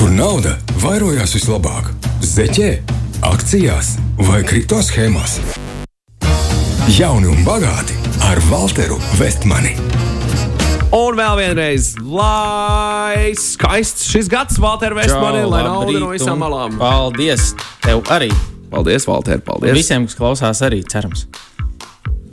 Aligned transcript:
Kur 0.00 0.08
nauda 0.16 0.54
vairojās 0.80 1.34
vislabāk? 1.36 1.90
Zeķē, 2.24 2.68
akcijās 3.28 3.98
vai 4.24 4.38
kripto 4.48 4.78
schēmās? 4.80 5.34
Jauni 6.96 7.28
un 7.28 7.42
bagāti 7.44 7.92
ar 8.24 8.40
Walteru 8.48 8.96
Vestmani. 9.18 9.74
Un 10.96 11.20
vēl 11.20 11.36
vienreiz, 11.42 11.90
lai 12.00 13.34
skaists 13.36 14.08
šis 14.08 14.30
gads, 14.32 14.56
Valter 14.64 14.96
Vestmani, 14.96 15.44
lai 15.44 15.60
nauda 15.68 16.00
no 16.00 16.08
visām 16.14 16.38
un 16.38 16.44
malām. 16.46 16.80
Paldies! 16.80 17.50
Tev 17.84 18.00
arī! 18.08 18.30
Paldies, 18.72 19.04
Valter, 19.04 19.44
paldies. 19.44 19.76
Visiem, 19.76 20.08
kas 20.08 20.16
klausās, 20.16 20.64
arī 20.64 20.80
cerams. 20.88 21.26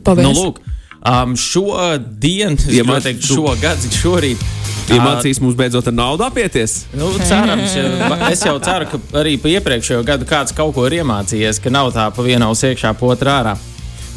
Paldies. 0.08 0.24
Nu, 0.24 0.32
lūk, 0.40 0.64
um, 1.04 1.36
šodien, 1.36 2.56
es 2.56 2.72
Iemāc- 2.72 3.04
gribēju 3.04 3.08
teikt, 3.12 3.28
šogad, 3.28 3.92
šorīt. 4.00 4.48
Iemācīs 4.96 5.42
mums 5.44 5.58
beidzot 5.60 5.88
ar 5.92 5.96
naudu 5.98 6.24
apieties. 6.28 6.86
Nu, 6.96 7.10
cerams, 7.28 7.74
es 8.34 8.44
jau 8.46 8.56
ceru, 8.64 8.88
ka 8.94 9.02
arī 9.20 9.36
pa 9.42 9.52
iepriekšējo 9.58 10.04
gadu 10.08 10.28
kāds 10.30 10.56
kaut 10.56 10.76
ko 10.78 10.86
ir 10.88 11.00
iemācījies, 11.02 11.60
ka 11.64 11.74
nav 11.74 11.92
tā 11.96 12.08
pa 12.16 12.24
vienu 12.24 12.48
uz 12.54 12.64
iekšā, 12.64 12.94
pa 13.00 13.12
otru 13.12 13.34
ārā. 13.34 13.58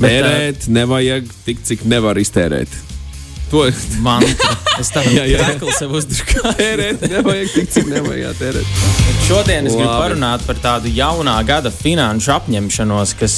Bet, 0.00 0.22
Tērēt 0.24 0.68
nevajag 0.72 1.26
tik, 1.44 1.58
cik 1.66 1.82
nevar 1.90 2.16
iztērēt. 2.22 2.70
To 3.50 3.64
man, 4.04 4.22
es 4.78 4.92
tādu 4.94 5.10
Jā, 5.18 5.24
jā. 5.26 5.40
kreklu 5.42 5.72
sev 5.74 5.90
uzdrukāju. 5.98 6.52
tērēt 6.60 7.00
nevajag 7.10 7.48
tik, 7.56 7.70
cik 7.74 7.88
nevajag 7.90 8.36
tērēt. 8.38 8.74
Šodien 9.26 9.66
es 9.66 9.74
gribu 9.74 9.88
Labi. 9.90 10.04
parunāt 10.04 10.44
par 10.46 10.60
tādu 10.62 10.92
jaunā 10.94 11.34
gada 11.48 11.72
finanšu 11.74 12.30
apņemšanos, 12.36 13.16
kas, 13.18 13.34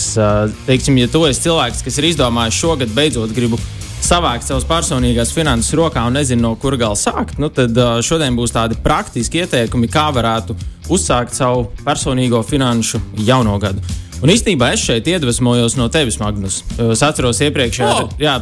teiksim, 0.69 1.01
ja 1.01 1.09
tu 1.09 1.25
esi 1.31 1.47
cilvēks, 1.49 1.81
kas 1.89 1.97
ir 2.03 2.11
izdomājis 2.13 2.61
šogad 2.61 2.93
beidzot 2.93 3.33
gribu 3.33 3.57
savākt 4.05 4.47
savas 4.47 4.67
personīgās 4.69 5.33
finanses 5.35 5.75
rokā 5.79 6.05
un 6.09 6.17
nezinu, 6.19 6.43
no 6.45 6.53
kur 6.61 6.77
gala 6.81 6.99
sākt, 6.99 7.39
nu 7.43 7.51
tad 7.53 7.77
šodien 8.05 8.37
būs 8.39 8.55
tādi 8.55 8.79
praktiski 8.83 9.43
ieteikumi, 9.43 9.91
kā 9.93 10.09
varētu 10.15 10.57
uzsākt 10.93 11.37
savu 11.37 11.69
personīgo 11.85 12.43
finanšu 12.47 13.01
jauno 13.27 13.59
gadu. 13.63 13.83
Un 14.23 14.31
īstenībā 14.31 14.73
es 14.75 14.85
šeit 14.87 15.09
iedvesmojos 15.11 15.75
no 15.79 15.89
tevis, 15.91 16.21
Magnus. 16.23 16.61
Es 16.93 17.03
atceros 17.03 17.43
iepriekšējā, 17.43 17.93
oh. 18.05 18.13
jā, 18.23 18.37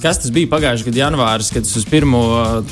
kas 0.00 0.22
tas 0.22 0.32
bija 0.32 0.48
pagājušā 0.54 0.88
gada 0.88 1.02
janvāris, 1.02 1.52
kad 1.52 1.68
es 1.68 1.74
uz 1.76 1.84
pirmo, 1.88 2.22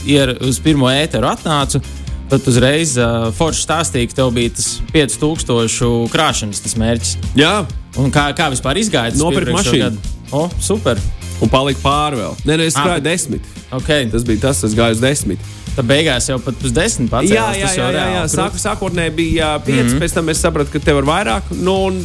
ier, 0.08 0.36
uz 0.44 0.60
pirmo 0.64 0.88
ēteru 0.92 1.28
atnācu. 1.28 1.82
Tad 2.26 2.46
uzreiz 2.50 2.96
uh, 2.98 3.28
Forša 3.36 3.60
stāstīja, 3.62 4.08
ka 4.10 4.16
tev 4.18 4.32
bija 4.34 4.56
tas 4.56 4.80
5000 4.90 6.08
krāšanas 6.10 6.64
tas 6.64 6.74
mērķis. 6.80 7.12
Jā, 7.38 7.60
Un 7.96 8.12
kā, 8.12 8.28
kā 8.36 8.50
vispār 8.52 8.76
izgāja? 8.80 9.16
Nopirkt 9.16 9.54
mašīnu. 9.54 10.14
O, 10.36 10.46
super. 10.60 11.00
Un 11.40 11.48
palika 11.52 11.80
pāri 11.82 12.20
vēl. 12.22 12.34
Nē, 12.44 12.56
nē, 12.56 12.66
es 12.66 12.76
Ah, 12.76 12.86
gāju 12.86 13.02
bet- 13.02 13.04
desmit. 13.04 13.42
Okay. 13.72 14.10
Tas 14.10 14.24
bija 14.24 14.40
tas, 14.40 14.60
kas 14.60 14.74
gāja 14.74 14.92
uz 14.92 15.00
desmit. 15.00 15.38
Tad 15.76 15.84
beigās 15.84 16.28
jau 16.28 16.38
pat 16.38 16.54
uz 16.64 16.72
desmit 16.72 17.10
pats. 17.10 17.30
Jā, 17.30 17.50
jā, 17.52 17.68
jā, 17.76 17.90
jā, 17.92 18.06
jā. 18.14 18.22
Sāk, 18.32 18.56
sākotnēji 18.56 19.14
bija 19.14 19.58
pieci, 19.58 19.82
mm 19.82 19.88
-hmm. 19.88 20.02
pēc 20.02 20.14
tam 20.14 20.28
es 20.28 20.38
sapratu, 20.40 20.70
ka 20.72 20.78
tev 20.78 20.98
ir 20.98 21.04
vairāk. 21.04 21.42
Nu, 21.50 21.86
un 21.86 22.04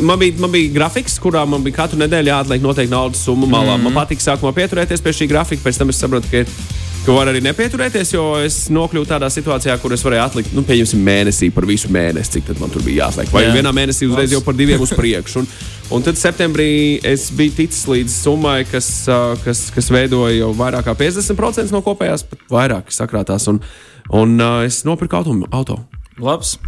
Man 0.00 0.18
bija, 0.18 0.34
man 0.38 0.52
bija 0.52 0.72
grafiks, 0.72 1.18
kurā 1.18 1.42
man 1.48 1.64
bija 1.64 1.74
katru 1.74 1.98
nedēļu 1.98 2.30
jāatliek 2.30 2.62
noteikti 2.62 2.92
naudas 2.92 3.24
summa 3.24 3.46
malā. 3.46 3.76
Mm 3.76 3.80
-hmm. 3.80 3.92
Man 3.92 3.94
patīk 3.94 4.20
sākumā 4.22 4.52
pieturēties 4.54 5.02
pie 5.02 5.12
šī 5.12 5.28
grafika, 5.28 5.62
pēc 5.68 5.78
tam 5.78 5.88
es 5.88 5.96
sapratu, 5.96 6.26
ka, 6.30 6.44
ka 7.10 7.16
var 7.16 7.26
arī 7.32 7.40
nepieturēties, 7.42 8.12
jo 8.14 8.24
es 8.38 8.56
nokļuvu 8.70 9.08
tādā 9.10 9.26
situācijā, 9.34 9.74
kur 9.82 9.90
es 9.96 10.04
varēju 10.06 10.22
atlikt, 10.22 10.52
nu, 10.54 10.62
pieņemsim, 10.66 11.00
mēnesī 11.02 11.48
par 11.54 11.66
visu 11.66 11.90
mēnesi, 11.90 12.36
cik 12.36 12.52
man 12.60 12.70
tur 12.70 12.84
bija 12.86 13.06
jāatliek. 13.08 13.32
Vai 13.34 13.42
Jā. 13.48 13.54
vienā 13.56 13.72
mēnesī 13.74 14.06
uzreiz 14.06 14.30
jau 14.30 14.38
par 14.46 14.54
diviem 14.54 14.82
uz 14.84 14.92
priekšu. 14.94 15.42
Un, 15.42 15.48
un 15.96 16.04
tad 16.06 16.20
septembrī 16.20 16.68
es 17.10 17.26
biju 17.34 17.56
ticis 17.58 17.82
līdz 17.90 18.14
summai, 18.14 18.60
kas, 18.70 18.90
kas, 19.42 19.64
kas 19.74 19.90
veidoja 19.90 20.36
jau 20.38 20.52
vairāk 20.54 20.86
kā 20.86 20.94
50% 21.00 21.74
no 21.74 21.82
kopējās, 21.82 22.22
pat 22.30 22.44
vairāk 22.52 22.94
sakrātās. 22.94 23.48
Un, 23.50 23.58
un 24.14 24.36
es 24.62 24.84
nopirku 24.86 25.18
auto. 25.18 25.34
auto. 25.50 25.80
Labs. 26.22 26.58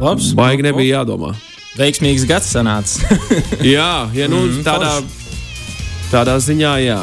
Labs. 0.00 0.32
Baigi 0.34 0.66
nebija 0.66 1.04
jādomā. 1.04 1.36
Veiksmīgs 1.78 2.26
gads 2.26 2.50
sanāca. 2.50 3.14
Jā, 3.74 4.08
ja, 4.14 4.26
nu, 4.30 4.42
Mm, 4.48 4.66
tādā, 4.66 4.90
tādā 6.10 6.34
ziņā, 6.42 6.74
jā. 6.82 6.98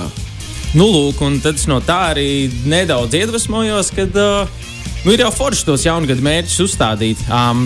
Nu, 0.78 0.88
lūk, 0.88 1.22
un 1.26 1.40
tad 1.44 1.60
es 1.60 1.68
no 1.70 1.82
tā 1.84 2.00
arī 2.14 2.50
nedaudz 2.70 3.16
iedvesmojos, 3.18 3.90
kad 3.96 4.16
uh, 4.20 4.68
nu, 5.04 5.12
ir 5.12 5.24
jau 5.26 5.32
forši 5.36 5.66
tos 5.68 5.84
jaungada 5.84 6.24
mērķus 6.24 6.60
uzstādīt. 6.64 7.22
Um, 7.28 7.64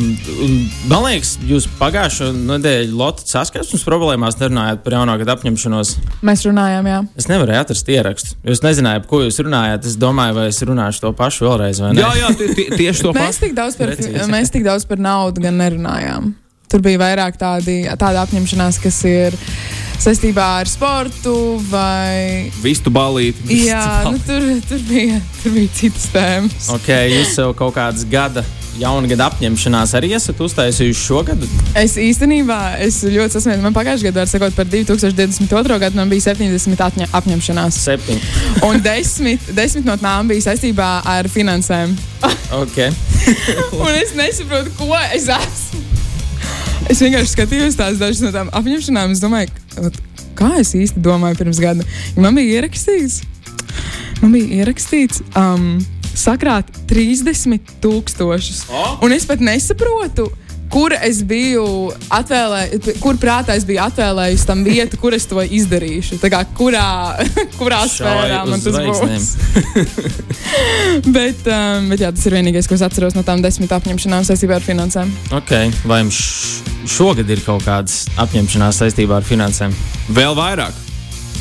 man 0.90 1.06
liekas, 1.06 1.36
jūs 1.46 1.68
pagājušo 1.80 2.32
nedēļu 2.36 2.96
Lotus 2.98 3.30
saskarsmes 3.36 3.84
problēmās 3.86 4.40
nerunājāt 4.40 4.82
par 4.86 4.98
jaunā 4.98 5.18
gada 5.22 5.36
apņemšanos. 5.38 5.96
Mēs 6.26 6.46
runājām, 6.48 6.90
jā. 6.90 7.02
Es 7.20 7.30
nevarēju 7.30 7.62
atrast 7.66 7.92
ierakstu. 7.94 8.40
Jūs 8.48 8.64
nezinājāt, 8.66 9.06
par 9.06 9.12
ko 9.12 9.22
jūs 9.26 9.42
runājāt. 9.44 9.86
Es 9.92 10.00
domāju, 10.02 10.40
vai 10.40 10.48
es 10.54 10.64
runāšu 10.66 11.06
to 11.06 11.14
pašu 11.20 11.46
vēlreiz. 11.50 11.84
vai 11.84 11.94
ne? 11.94 12.02
Jā, 12.02 12.14
jā 12.24 12.34
tie, 12.40 12.50
tie, 12.58 12.68
tieši 12.74 13.06
to 13.06 13.14
Mēs 13.14 13.36
pašu. 13.36 13.46
tik, 13.46 13.56
daudz 13.60 13.78
par, 13.82 13.94
mēs 14.34 14.56
tik 14.56 14.66
daudz 14.66 14.90
par 14.90 15.04
naudu 15.04 15.46
gan 15.46 15.62
nerunājām. 15.62 16.34
Tur 16.72 16.82
bija 16.82 16.98
vairāk 16.98 17.36
tādi, 17.38 17.84
tāda 18.02 18.24
apņemšanās, 18.26 18.80
kas 18.82 19.04
ir 19.06 19.36
saistībā 20.01 20.45
ar 20.61 20.69
sportu 20.69 21.33
vai. 21.72 22.51
Vistu 22.63 22.91
balīti. 22.94 23.61
Jā, 23.66 24.03
nu, 24.09 24.19
tur, 24.25 24.44
tur, 24.69 24.83
bija, 24.89 25.22
tur 25.41 25.56
bija 25.56 25.72
citas 25.78 26.09
tēmas. 26.13 26.69
Ok, 26.75 26.91
jūs 27.13 27.33
sev 27.38 27.53
kaut 27.57 27.73
kādas 27.78 28.06
gada, 28.09 28.44
jauna 28.79 29.07
gada 29.09 29.29
apņemšanās 29.31 29.94
arī 29.97 30.11
esat 30.17 30.41
uztaisījuši 30.45 31.01
šogad. 31.01 31.45
Es 31.79 31.95
īstenībā 32.01 32.59
es 32.85 33.00
ļoti 33.07 33.38
sasniedzu. 33.38 33.63
Man 33.63 33.75
pagājušajā 33.78 34.11
gadā, 34.11 34.25
var 34.25 34.31
sakot, 34.33 34.57
par 34.57 34.69
2022. 34.69 35.79
gadu 35.85 36.01
man 36.01 36.12
bija 36.12 36.27
70 36.29 36.85
atņa, 36.89 37.09
apņemšanās. 37.22 37.79
Septiņi. 37.88 38.22
Un 38.67 38.83
10, 38.85 39.50
10 39.57 39.88
no 39.89 39.97
tām 40.01 40.29
bija 40.31 40.50
saistībā 40.51 40.91
ar 41.16 41.31
finansēm. 41.31 41.95
Okay. 42.62 42.91
Un 43.81 43.89
es 43.97 44.13
nesaprotu, 44.17 44.75
ko 44.77 44.94
es 45.16 45.25
esmu. 45.33 45.81
Es 46.91 47.00
vienkārši 47.01 47.31
skatījos 47.31 47.77
tās 47.79 47.97
dažas 47.97 48.22
no 48.22 48.29
tām 48.35 48.51
apņemšanām. 48.53 49.16
Es 49.16 49.23
domāju, 49.23 49.50
ka- 49.50 49.65
kā 50.38 50.56
es 50.62 50.74
īsti 50.78 51.03
domāju 51.03 51.41
pirms 51.44 51.59
gada. 51.63 51.86
Man 52.19 52.38
bija 52.38 52.59
ierakstīts, 52.59 53.22
man 54.22 54.36
bija 54.36 54.62
ierakstīts 54.62 55.24
um, 55.40 55.78
sakrāt 56.16 56.72
30 56.90 57.75
tūkstošus. 57.84 58.66
Un 59.03 59.16
es 59.16 59.28
pat 59.30 59.44
nesaprotu. 59.44 60.30
Kur 60.72 60.94
es 60.98 61.22
biju 61.28 61.66
atvēlējis, 62.14 62.98
kur 63.03 63.18
prātā 63.22 63.56
es 63.56 63.66
biju 63.68 63.84
atvēlējis 63.86 64.46
tam 64.50 64.64
vietu, 64.66 65.00
kur 65.02 65.16
es 65.16 65.28
to 65.30 65.44
izdarīšu. 65.44 66.20
Tā 66.24 66.31
kā 66.34 66.42
kurā, 66.58 66.88
kurā 67.59 67.84
sfērā 67.92 68.42
man 68.50 68.64
tas 68.64 68.80
būs. 68.80 69.31
Bet, 71.16 71.42
um, 71.50 71.90
bet 71.92 72.02
jā, 72.02 72.12
tas 72.16 72.25
ir 72.28 72.36
vienīgais, 72.38 72.68
ko 72.70 72.78
es 72.78 72.84
atceros 72.86 73.16
no 73.18 73.24
tām 73.28 73.42
desmit 73.44 73.74
apņemšanām 73.75 74.24
saistībā 74.28 74.59
ar 74.59 74.64
finansēm. 74.66 75.12
Okay. 75.42 75.74
Vai 75.90 76.02
jums 76.04 76.22
šogad 76.90 77.30
ir 77.34 77.44
kaut 77.46 77.66
kādas 77.66 78.06
apņemšanās 78.22 78.84
saistībā 78.84 79.20
ar 79.20 79.28
finansēm? 79.28 79.75
Vēl 80.16 80.38
vairāk. 80.38 80.81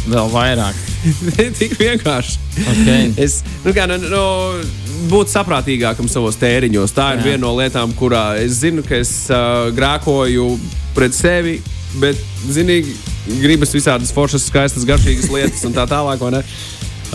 Vēl 0.08 0.28
vairāk. 0.34 0.93
Tik 1.58 1.76
vienkārši. 1.78 2.38
Okay. 2.64 3.12
Es 3.20 3.40
nu, 3.64 3.72
kā, 3.76 3.86
nu, 3.90 3.98
nu, 4.00 4.22
būtu 5.10 5.32
saprātīgākam 5.34 6.08
savos 6.10 6.38
tēriņos. 6.40 6.94
Tā 6.96 7.14
ir 7.14 7.22
Jā. 7.22 7.26
Viena 7.28 7.42
no 7.46 7.54
lietām, 7.58 7.92
kurā 7.98 8.34
es 8.42 8.60
zinu, 8.62 8.84
ka 8.86 8.96
es 9.00 9.12
uh, 9.32 9.68
grēkoju 9.76 10.48
pret 10.96 11.16
sevi, 11.16 11.58
bet 12.00 12.20
zinīgi 12.50 12.94
gribas 13.42 13.74
visādas 13.74 14.12
foršas, 14.14 14.48
skaistas, 14.50 14.86
garšīgas 14.88 15.30
lietas 15.32 15.64
un 15.68 15.76
tā 15.76 15.86
tālāk. 15.90 16.24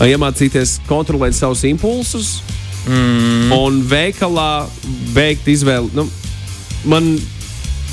Iemācīties 0.00 0.78
kontrolēt 0.88 1.36
savus 1.36 1.66
impulsus 1.68 2.38
mm. 2.86 3.50
un 3.52 3.82
veikalā 3.90 4.66
veikt 5.14 5.50
izvēli. 5.52 5.90
Nu, 5.96 6.06
man, 6.88 7.12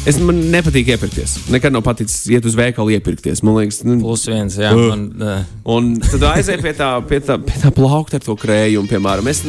es, 0.07 0.18
man 0.23 0.40
nepatīk 0.53 0.91
iepirkties. 0.94 1.38
Nekad 1.53 1.75
nav 1.75 1.84
paticis 1.85 2.28
iet 2.31 2.45
uz 2.47 2.56
veikalu 2.57 2.95
iepirkties. 2.97 3.44
Man 3.45 3.57
liekas, 3.59 3.81
nu, 3.88 4.00
Plus 4.03 4.28
viens, 4.29 4.59
jā. 4.59 4.73
Uh. 4.73 4.91
Man, 4.91 5.07
uh, 5.19 5.56
Un 5.78 5.95
tad 6.03 6.23
aiziet 6.31 6.63
pie 6.63 6.73
tā, 6.78 6.94
pie 7.07 7.19
tā, 7.23 7.40
pie 7.44 7.57
tā 7.62 7.72
plaukta 7.75 8.19
ar 8.19 8.23
to 8.23 8.38
krējumu, 8.40 8.88
piemēram. 8.91 9.28
Es, 9.31 9.44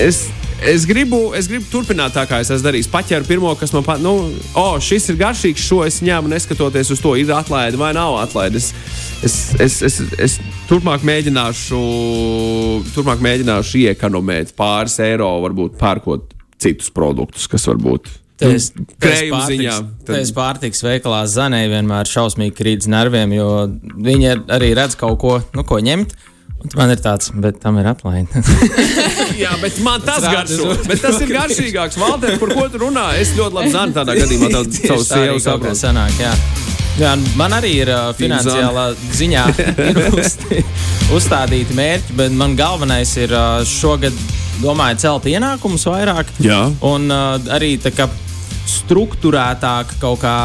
es, 0.00 0.24
es, 0.58 0.86
gribu, 0.90 1.20
es 1.38 1.48
gribu 1.50 1.68
turpināt 1.70 2.16
tā, 2.16 2.24
kā 2.30 2.40
es 2.42 2.50
esmu 2.50 2.66
darījis. 2.66 2.90
Paķēru 2.92 3.28
pirmo, 3.28 3.52
kas 3.60 3.74
man 3.76 3.86
pat, 3.86 4.02
nu, 4.02 4.14
oh, 4.58 4.74
šis 4.82 5.12
ir 5.12 5.20
garšīgs, 5.22 5.68
šo 5.68 5.84
es 5.86 6.00
ņēmu, 6.04 6.32
neskatoties 6.34 6.90
uz 6.96 7.04
to, 7.04 7.14
ir 7.20 7.30
atlaide 7.36 7.80
vai 7.80 7.92
nav 7.96 8.18
atlaide. 8.24 8.58
Es, 8.58 8.72
es, 9.22 9.38
es, 9.62 9.78
es, 9.86 10.00
es 10.26 10.36
turpmāk 10.70 11.06
mēģināšu, 11.06 11.84
turpmāk 12.96 13.22
mēģināšu 13.24 13.86
iekonomēt 13.86 14.54
pāris 14.58 14.98
eiro, 15.04 15.30
varbūt 15.46 15.78
pērkot 15.80 16.34
citus 16.64 16.90
produktus, 16.94 17.46
kas 17.50 17.70
varbūt. 17.70 18.23
Es 18.42 18.72
krējuma 18.98 19.44
pārtiks- 19.44 20.32
pārtiks 20.34 20.80
veikalā 20.82 21.20
zanēju 21.30 21.70
vienmēr 21.70 22.08
šausmīgi 22.10 22.54
krīt 22.58 22.86
nerviem, 22.90 23.30
jo 23.36 23.48
viņi 24.02 24.30
ar- 24.32 24.42
arī 24.58 24.72
redz 24.74 24.96
kaut 24.98 25.18
ko, 25.22 25.36
nu, 25.54 25.62
ko 25.62 25.78
ņemt. 25.78 26.16
Man 26.74 26.88
ir 26.90 26.96
tāds, 27.04 27.28
bet 27.36 27.58
tam 27.60 27.76
ir 27.78 27.84
atlaide. 27.90 28.40
Jā, 29.42 29.50
bet 29.60 29.76
man 29.84 30.00
tas 30.00 30.22
Tas 30.24 30.32
garšo. 30.32 30.70
Bet 30.88 31.02
tas 31.04 31.18
ir 31.20 31.28
garšīgāks. 31.28 31.98
Valter, 32.00 32.38
par 32.40 32.54
ko 32.56 32.64
tu 32.72 32.78
runā? 32.86 33.10
Es 33.20 33.34
ļoti 33.36 33.52
labi 33.58 33.70
zinu 33.74 33.92
tādā 33.92 34.14
gadījumā 34.16 34.48
tavu 34.54 34.72
savu 34.72 35.04
sievu 35.04 35.42
saprotu. 35.44 35.76
sanāk, 35.76 36.16
jā. 36.18 36.32
Jā, 36.98 37.12
man 37.36 37.52
arī 37.52 37.72
ir 37.82 37.90
uh, 37.92 38.12
finansiālā 38.16 38.86
ziņā 39.18 39.44
ir 39.90 40.00
uz, 40.14 40.38
uzstādīti 41.14 41.74
mērķi, 41.76 42.16
bet 42.18 42.32
man 42.38 42.56
galvenais 42.58 43.12
ir 43.20 43.34
uh, 43.34 43.60
šogad 43.66 44.14
domāju 44.62 45.00
celt 45.04 45.26
ienākumus 45.28 45.84
vairāk. 45.90 46.30
Jā. 46.44 46.62
Un 46.86 47.10
uh, 47.12 47.36
arī 47.52 47.74
tā 47.82 47.92
kā 47.94 48.08
struktūrētāk 48.70 49.96
kaut 50.02 50.22
kā 50.24 50.36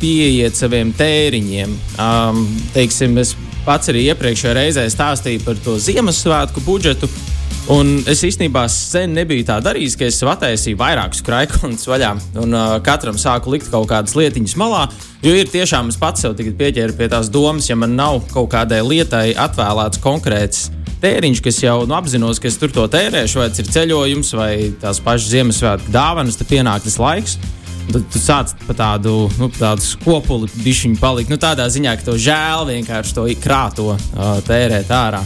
pieiet 0.00 0.56
saviem 0.56 0.92
tēriņiem. 0.96 1.72
Um, 2.00 2.44
teiksim, 2.74 3.16
es 3.22 3.34
pats 3.66 3.90
arī 3.90 4.06
iepriekšējā 4.12 4.54
reizē 4.56 4.84
stāstīju 4.92 5.42
par 5.46 5.58
to 5.64 5.78
Ziemassvētku 5.82 6.62
budžetu. 6.66 7.08
Un 7.72 7.96
es 8.06 8.20
īstenībā 8.22 8.62
sen 8.70 9.16
nebiju 9.16 9.42
tā 9.48 9.56
darījis, 9.64 9.96
ka 9.98 10.06
es 10.06 10.20
attaisīju 10.22 10.78
vairākus 10.78 11.24
krājkonus 11.26 11.88
vaļā 11.90 12.12
un 12.44 12.54
uh, 12.54 12.76
katram 12.86 13.18
sāku 13.18 13.56
likt 13.56 13.72
kaut 13.72 13.88
kādas 13.90 14.14
lietiņas 14.14 14.54
malā. 14.60 14.84
Jo 15.26 15.34
ir 15.34 15.50
tiešām 15.50 15.90
es 15.90 15.98
pats 15.98 16.22
sev 16.22 16.36
pieķēru 16.38 16.94
pie 16.94 17.10
tās 17.10 17.32
domas, 17.32 17.66
ja 17.66 17.74
man 17.78 17.98
nav 17.98 18.20
kaut 18.30 18.52
kādai 18.54 18.84
lietai 18.86 19.32
atvēlēts 19.34 20.02
konkrēts 20.04 20.68
tēriņš, 21.06 21.42
kas 21.44 21.60
jau 21.62 21.76
nu, 21.86 21.94
apzinos, 21.96 22.40
ka 22.42 22.50
es 22.50 22.58
tur 22.58 22.72
to 22.74 22.86
tērēšu, 22.90 23.40
vai 23.40 23.50
tas 23.52 23.62
ir 23.62 23.70
ceļojums, 23.70 24.32
vai 24.38 24.50
tās 24.80 24.98
pašas 25.04 25.30
Ziemassvētku 25.34 25.94
dāvanas, 25.94 26.38
tad 26.40 26.50
pienāk 26.50 26.86
tas 26.86 26.98
laiks. 27.02 27.36
Tad 27.86 28.02
tu 28.10 28.18
sāc 28.18 28.50
pa 28.66 28.74
tādu, 28.74 29.12
nu, 29.38 29.46
tādu 29.54 29.84
skopuli 29.84 30.50
bišķiņu 30.64 30.98
palikt. 30.98 31.30
Nu, 31.30 31.38
tādā 31.38 31.68
ziņā, 31.70 31.92
ka 31.98 32.08
tev 32.08 32.16
žēl 32.18 32.66
vienkārši 32.72 33.14
to 33.14 33.26
krāto 33.38 33.92
uh, 33.94 34.40
tērēt 34.48 34.90
ārā. 34.90 35.22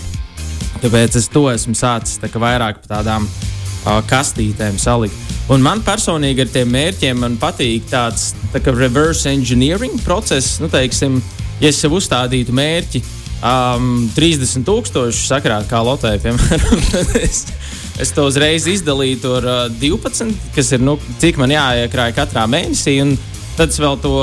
Tāpēc 0.83 1.17
es 1.17 1.29
to 1.33 1.47
esmu 1.53 1.73
sācis 1.77 2.21
tā 2.21 2.29
vairāk 2.29 2.83
par 2.83 2.99
tādām 2.99 3.25
uh, 3.25 4.03
kastītēm 4.11 4.77
salikt. 4.81 5.17
Un 5.51 5.65
man 5.65 5.81
personīgi 5.85 6.45
ar 6.45 6.53
tiem 6.53 6.69
mērķiem 6.77 7.25
patīk 7.41 7.89
tāds 7.91 8.35
tā 8.53 8.61
reverse 8.69 9.33
engineering 9.33 9.97
process. 10.05 10.59
Nu, 10.61 10.69
teiksim, 10.69 11.23
ja 11.65 11.73
es 11.73 11.81
sev 11.81 11.97
uzstādītu 11.97 12.53
mērķi 12.53 13.03
um, 13.43 14.09
30,000 14.17 15.13
sakrāt 15.17 15.69
kā 15.71 15.83
lotē, 15.85 16.15
piemēram, 16.23 16.85
tad 16.91 17.17
es, 17.25 17.45
es 18.01 18.15
to 18.17 18.27
uzreiz 18.29 18.69
izdalītu 18.71 19.35
ar 19.41 19.51
uh, 19.51 19.61
12, 19.81 20.33
kas 20.57 20.73
ir 20.77 20.85
nu, 20.85 20.99
cik 21.23 21.41
man 21.41 21.55
jāiekrāj 21.55 22.15
katrā 22.17 22.47
mēnesī. 22.51 23.01
Tad 23.59 23.75
es 23.75 23.81
vēl 23.83 23.99
to 24.01 24.15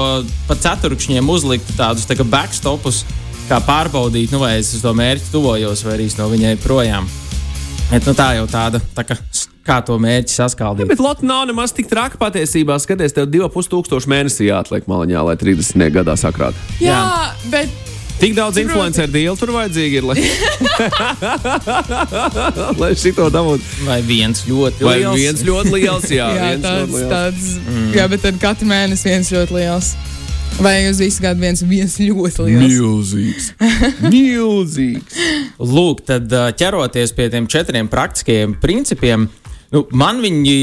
pa 0.47 0.55
ceturkšņiem 0.57 1.29
uzliktu 1.29 1.75
tādus 1.77 2.07
tā 2.09 2.15
kā 2.17 2.25
backstopus, 2.25 3.03
kā 3.49 3.59
pārbaudīt, 3.63 4.31
nu, 4.33 4.41
vai 4.41 4.55
es 4.61 4.73
uz 4.75 4.81
to 4.83 4.93
mērķi 4.97 5.31
tuvojos, 5.33 5.83
vai 5.85 5.97
arī 5.97 6.07
no 6.17 6.29
viņai 6.31 6.55
projām. 6.63 7.09
Bet, 7.87 8.03
nu, 8.03 8.11
tā 8.17 8.33
jau 8.35 8.47
tāda, 8.51 8.81
tā 8.95 9.05
kā, 9.07 9.15
kā 9.67 9.77
to 9.85 9.95
mērķi 10.01 10.33
saskaldīt. 10.33 10.87
Ja, 10.87 10.91
bet 10.91 11.03
Lotte 11.03 11.27
nav 11.27 11.45
nemaz 11.47 11.71
tik 11.75 11.87
traka 11.91 12.19
patiesībā. 12.19 12.75
Skaties, 12.83 13.15
tev 13.15 13.29
2,5 13.31 13.71
tūkstoši 13.71 14.11
mēnesī 14.11 14.49
jāatliek 14.49 14.89
maliņā, 14.91 15.23
lai 15.29 15.37
30 15.39 15.87
gadā 15.95 16.17
sakrāt. 16.19 16.57
Jā, 16.83 16.97
Jā. 16.97 17.51
bet 17.53 17.86
Tik 18.17 18.33
daudz 18.33 18.57
influenceru 18.57 19.13
dīlu 19.13 19.35
tur 19.37 19.51
vajadzīgi 19.53 19.99
ir, 19.99 20.05
lai, 20.09 20.17
lai 22.81 22.91
šito 22.97 23.27
dabūtu. 23.33 23.65
Vai 23.85 23.99
viens 24.05 24.41
ļoti 24.47 24.87
Vai 24.87 24.95
liels? 25.03 25.19
viens 25.21 25.43
ļoti 25.45 25.73
liels, 25.75 26.07
jā, 26.09 26.29
jā, 26.39 26.47
viens 26.47 26.65
tāds, 26.65 26.79
ļoti 26.81 26.97
liels. 26.97 27.11
tāds, 27.11 27.49
mm. 27.61 27.91
jā, 27.99 28.07
bet 28.13 28.23
tad 28.25 28.39
katru 28.41 28.69
mēnesi 28.71 29.11
viens 29.11 29.29
ļoti 29.35 29.57
liels. 29.59 29.91
Vai 30.57 30.73
uz 30.89 30.97
visu 30.97 31.21
gadu 31.21 31.43
viens, 31.43 31.61
viens 31.69 31.99
ļoti 32.01 32.47
liels? 32.47 32.63
Milzīgs. 32.63 33.51
Milzīgs. 34.15 35.21
Lūk, 35.61 36.01
tad 36.07 36.33
ķeroties 36.57 37.13
pie 37.13 37.29
tiem 37.33 37.45
četriem 37.51 37.89
praktiskajiem 37.91 38.57
principiem, 38.63 39.27
nu, 39.75 39.85
man 39.93 40.23
viņi 40.25 40.57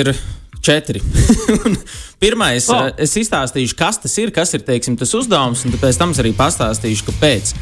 ir 0.00 0.10
četri. 0.62 1.02
Pirmais, 2.22 2.68
Oh. 2.70 2.86
oh. 2.86 2.94
es 3.00 3.16
izstāstīšu, 3.16 3.76
kas 3.78 3.98
tas 4.02 4.16
ir, 4.20 4.32
kas 4.34 4.54
ir 4.54 4.64
teiksim, 4.66 4.96
tas 5.00 5.14
uzdevums, 5.16 5.64
un 5.64 5.76
pēc 5.80 5.98
tam 5.98 6.12
arī 6.12 6.34
pastāstīšu, 6.36 7.08
kāpēc. 7.08 7.54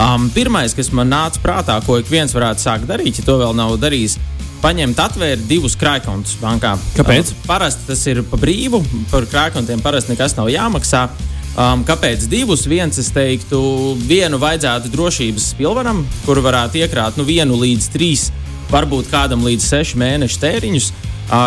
Um, 0.00 0.30
pirmais, 0.32 0.72
kas 0.72 0.88
man 0.96 1.10
nāca 1.12 1.40
prātā, 1.42 1.76
ko 1.84 1.98
ik 2.00 2.08
viens 2.08 2.32
varētu 2.32 2.64
sākt 2.64 2.88
darīt, 2.88 3.18
ja 3.20 3.26
to 3.26 3.36
vēl 3.40 3.52
nav 3.56 3.74
darījis, 3.80 4.16
paņemt, 4.62 5.00
atvērt 5.02 5.44
divus 5.50 5.76
krājkontus 5.76 6.38
bankā. 6.40 6.76
Kāpēc? 6.96 7.34
Um, 7.34 7.42
parasti 7.48 7.88
tas 7.90 8.06
ir 8.08 8.22
pa 8.30 8.38
brīvu, 8.40 8.80
par 9.10 9.26
krājkontiem 9.28 9.82
parasti 9.84 10.14
nekas 10.14 10.36
nav 10.38 10.48
jāmaksā. 10.52 11.08
Um, 11.52 11.82
kāpēc 11.84 12.24
divus? 12.32 12.64
Viens, 12.70 12.96
es 12.96 13.10
teiktu, 13.12 13.60
vienu 14.08 14.40
vajadzētu 14.40 14.88
drošības 14.94 15.50
pilvenam, 15.58 16.06
kur 16.24 16.40
varētu 16.40 16.80
iekrāt 16.80 17.20
nu, 17.20 17.26
vienu 17.28 17.58
līdz 17.60 17.90
trīs, 17.92 18.30
varbūt 18.72 19.10
kādam 19.12 19.44
līdz 19.46 19.66
sešu 19.68 19.98
mēnešu 20.00 20.40
tēriņus, 20.42 20.86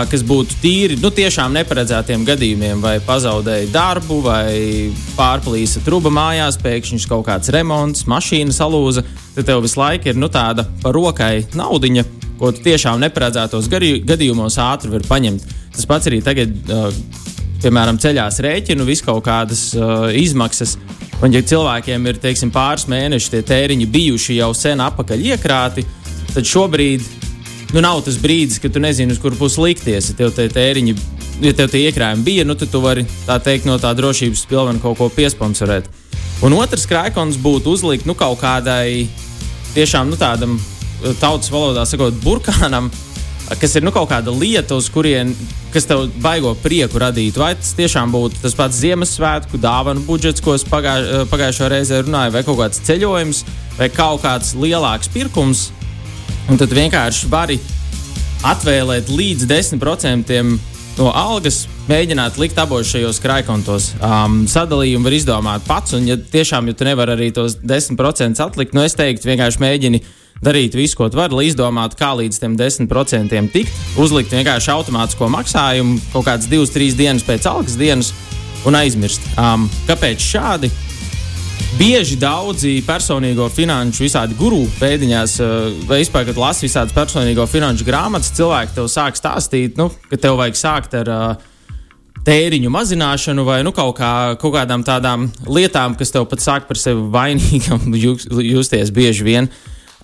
kas 0.09 0.23
būtu 0.25 0.57
tīri 0.61 0.97
nu, 1.01 1.11
tiešām 1.13 1.53
neparedzētiem 1.59 2.25
gadījumiem, 2.25 2.81
vai 2.81 2.95
pazaudēja 3.05 3.69
darbu, 3.73 4.19
vai 4.25 4.91
pārplīsa 5.17 5.83
truba 5.85 6.09
mājās, 6.13 6.57
pēkšņi 6.61 7.01
kaut 7.09 7.25
kāds 7.27 7.51
remonts, 7.53 8.05
mašīna 8.09 8.55
salūza. 8.55 9.05
Tad 9.35 9.49
tev 9.49 9.61
visu 9.65 9.81
laiku 9.81 10.09
ir 10.11 10.19
nu, 10.21 10.29
tāda 10.31 10.65
par 10.81 10.95
rokai 10.95 11.45
naudiņa, 11.57 12.05
ko 12.39 12.51
tu 12.55 12.65
tiešām 12.65 13.01
neparedzētos 13.03 13.69
gadījumos 13.71 14.59
ātri 14.61 14.93
var 14.95 15.05
paņemt. 15.09 15.45
Tas 15.75 15.89
pats 15.89 16.11
arī 16.11 16.21
tagad. 16.25 16.55
Piemēram, 17.65 17.97
ceļās 17.97 18.35
rēķinu, 18.43 18.83
visu 18.85 19.05
kaut 19.07 19.23
kādas 19.25 19.61
uh, 19.73 20.11
izmaksas. 20.13 20.75
Un, 21.23 21.31
ja 21.33 21.39
cilvēkiem 21.41 22.03
ir 22.11 22.19
teiksim, 22.21 22.51
pāris 22.53 22.83
mēneši 22.91 23.31
tie 23.31 23.39
tēriņi 23.47 23.87
bijuši 23.89 24.35
jau 24.37 24.51
sen 24.53 24.83
apakaļ 24.83 25.23
iekrāti, 25.31 25.85
tad 26.35 26.47
šobrīd 26.49 27.03
nu, 27.73 27.81
nav 27.81 28.01
tas 28.05 28.17
brīdis, 28.21 28.59
kad 28.61 28.73
tu 28.73 28.79
nezini, 28.83 29.15
uz 29.15 29.19
kur 29.19 29.35
pusi 29.35 29.61
likties. 29.63 30.11
Ja 30.11 30.19
tev 30.19 30.33
tie 30.35 30.47
tēriņi, 30.51 30.95
ja 31.43 31.53
tev 31.55 31.71
tie 31.73 31.85
iekrājumi 31.89 32.23
bija, 32.23 32.45
nu, 32.47 32.55
tad 32.59 32.71
tu 32.71 32.81
vari 32.83 33.05
tā 33.25 33.39
teikt 33.43 33.67
no 33.67 33.77
tā 33.81 33.91
drošības 33.97 34.45
pilvena 34.49 34.83
kaut 34.83 34.99
ko 34.99 35.09
piesponsorēt. 35.11 35.89
Un 36.43 36.55
otrs 36.55 36.85
krājkons 36.87 37.39
būtu 37.41 37.75
uzlikt 37.75 38.07
nu, 38.07 38.15
kaut 38.17 38.39
kādai 38.43 39.07
tiešām 39.75 40.11
nu, 40.11 40.19
tādam 40.19 40.57
uh, 40.59 41.11
tautas 41.19 41.51
valodā 41.51 41.85
sakot, 41.87 42.15
burkānam, 42.23 42.89
kas 43.59 43.75
ir 43.77 43.85
nu, 43.85 43.93
kaut 43.95 44.09
kāda 44.11 44.33
lieta, 44.35 44.77
uz 44.79 44.87
kurien, 44.91 45.33
kas 45.73 45.87
tev 45.87 46.07
baigo 46.23 46.55
prieku 46.63 46.99
radīt. 47.01 47.37
Vai 47.39 47.53
tas 47.59 47.75
tiešām 47.77 48.11
būtu 48.13 48.39
tas 48.43 48.55
pats 48.57 48.79
Ziemassvētku 48.83 49.59
dāvanu 49.61 50.05
budžets, 50.07 50.43
ko 50.43 50.55
es 50.55 50.63
pagā, 50.67 50.95
pagājušajā 51.31 51.71
reizē 51.75 52.03
runāju, 52.05 52.35
vai 52.35 52.43
kaut 52.47 52.61
kāds 52.63 52.83
ceļojums, 52.87 53.43
vai 53.79 53.91
kaut 53.93 54.23
kāds 54.23 54.55
lielāks 54.59 55.11
pirkums. 55.11 55.69
Un 56.45 56.59
tad 56.61 56.73
vienkārši 56.77 57.29
vari 57.31 57.57
atvēlēt 58.45 59.09
līdz 59.09 59.47
10% 59.49 60.41
no 60.95 61.07
algas, 61.11 61.63
mēģināt 61.89 62.37
likt 62.39 62.59
abos 62.61 62.91
šajos 62.93 63.19
krājkontos. 63.23 63.87
Um, 63.97 64.43
sadalījumu 64.49 65.09
var 65.09 65.15
izdomāt 65.17 65.65
pats, 65.67 65.95
un, 65.97 66.05
ja 66.07 66.17
tiešām 66.17 66.69
ja 66.69 66.77
tu 66.77 66.87
nevari 66.87 67.15
arī 67.15 67.31
tos 67.35 67.57
10% 67.59 68.43
atlikt, 68.45 68.77
nu 68.77 68.85
es 68.85 68.95
teiktu, 68.97 69.27
vienkārši 69.31 69.63
mēģini 69.63 70.01
darīt 70.45 70.77
visu, 70.77 70.99
ko 70.99 71.09
tu 71.09 71.19
vari, 71.19 71.35
lai 71.35 71.47
izdomātu, 71.49 71.97
kā 71.99 72.11
līdz 72.19 72.39
tiem 72.43 72.55
10% 72.59 73.51
tikt. 73.55 73.83
Uzlikt 74.01 74.35
vienkārši 74.35 74.73
automātisko 74.75 75.29
maksājumu 75.31 75.97
kaut 76.13 76.27
kādas 76.29 76.49
2-3 76.51 76.97
dienas 76.99 77.25
pēc 77.25 77.47
algas 77.49 77.79
dienas 77.79 78.13
un 78.67 78.77
aizmirst. 78.77 79.25
Um, 79.39 79.69
kāpēc 79.89 80.21
šādi? 80.21 80.71
Bieži 81.75 82.15
daudzi 82.15 82.77
personīgo 82.87 83.49
finanšu 83.51 84.05
visādi 84.05 84.37
guru 84.39 84.61
pēdiņās, 84.79 85.33
eh, 85.43 85.65
vai 85.89 85.97
vispār, 85.99 86.23
kad 86.29 86.37
lasi 86.39 86.69
visādas 86.69 86.95
personīgo 86.95 87.43
finanšu 87.51 87.83
grāmatas, 87.83 88.31
cilvēki 88.37 88.77
tev 88.77 88.87
sāk 88.87 89.19
stāstīt, 89.19 89.75
nu, 89.75 89.89
ka 90.09 90.15
tev 90.15 90.37
vajag 90.39 90.55
sākt 90.55 90.95
ar 90.95 91.11
uh, 91.11 91.43
tēriņu 92.25 92.71
mazināšanu 92.71 93.43
vai 93.43 93.59
nu, 93.67 93.73
kaut, 93.75 93.97
kā, 93.99 94.37
kaut 94.39 94.55
kādām 94.55 94.85
tādām 94.87 95.27
lietām, 95.45 95.97
kas 95.99 96.15
tev 96.15 96.29
pat 96.31 96.39
sāk 96.39 96.69
par 96.69 96.79
sevi 96.79 97.03
vainīgam 97.11 97.91
justies 98.55 98.95
bieži 98.95 99.27
vien. 99.27 99.51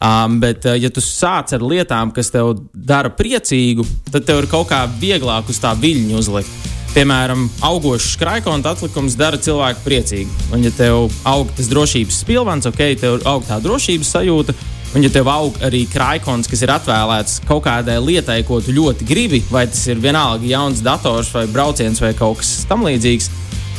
Um, 0.01 0.41
bet, 0.43 0.65
uh, 0.65 0.75
ja 0.75 0.91
tu 0.91 0.99
sāc 0.99 1.55
ar 1.55 1.63
lietām, 1.63 2.11
kas 2.11 2.33
tev 2.33 2.55
dara 2.73 3.13
priecīgu, 3.15 3.87
tad 4.11 4.27
tev 4.27 4.43
ir 4.43 4.51
kaut 4.51 4.67
kā 4.73 4.83
vieglāk 4.99 5.47
uz 5.47 5.61
tā 5.61 5.71
viļņa 5.77 6.19
uzlikt. 6.19 6.80
Piemēram, 6.91 7.45
augošs 7.63 8.17
krājkonta 8.19 8.73
atlikums 8.75 9.15
dara 9.15 9.37
cilvēku 9.39 9.79
priecīgu. 9.85 10.33
Un, 10.51 10.65
ja 10.65 10.73
tev 10.75 11.05
aug 11.29 11.51
tas 11.55 11.69
drošības 11.71 12.17
spilvens, 12.25 12.67
ok, 12.67 12.81
tev 12.99 13.21
aug 13.31 13.45
tā 13.47 13.61
drošības 13.63 14.11
sajūta. 14.17 14.55
Un, 14.91 15.05
ja 15.05 15.11
tev 15.13 15.29
aug 15.31 15.55
arī 15.63 15.85
krājkons, 15.87 16.49
kas 16.51 16.65
ir 16.65 16.73
atvēlēts 16.73 17.37
kaut 17.47 17.63
kādai 17.69 17.95
lietai, 18.03 18.41
ko 18.43 18.59
tu 18.59 18.75
ļoti 18.75 19.07
gribi, 19.07 19.39
vai 19.53 19.63
tas 19.71 19.85
ir 19.87 20.03
vienalga 20.03 20.43
jauns 20.49 20.83
dators, 20.83 21.31
vai 21.31 21.45
brauciens, 21.47 22.03
vai 22.03 22.11
kaut 22.17 22.41
kas 22.41 22.51
tamlīdzīgs, 22.67 23.31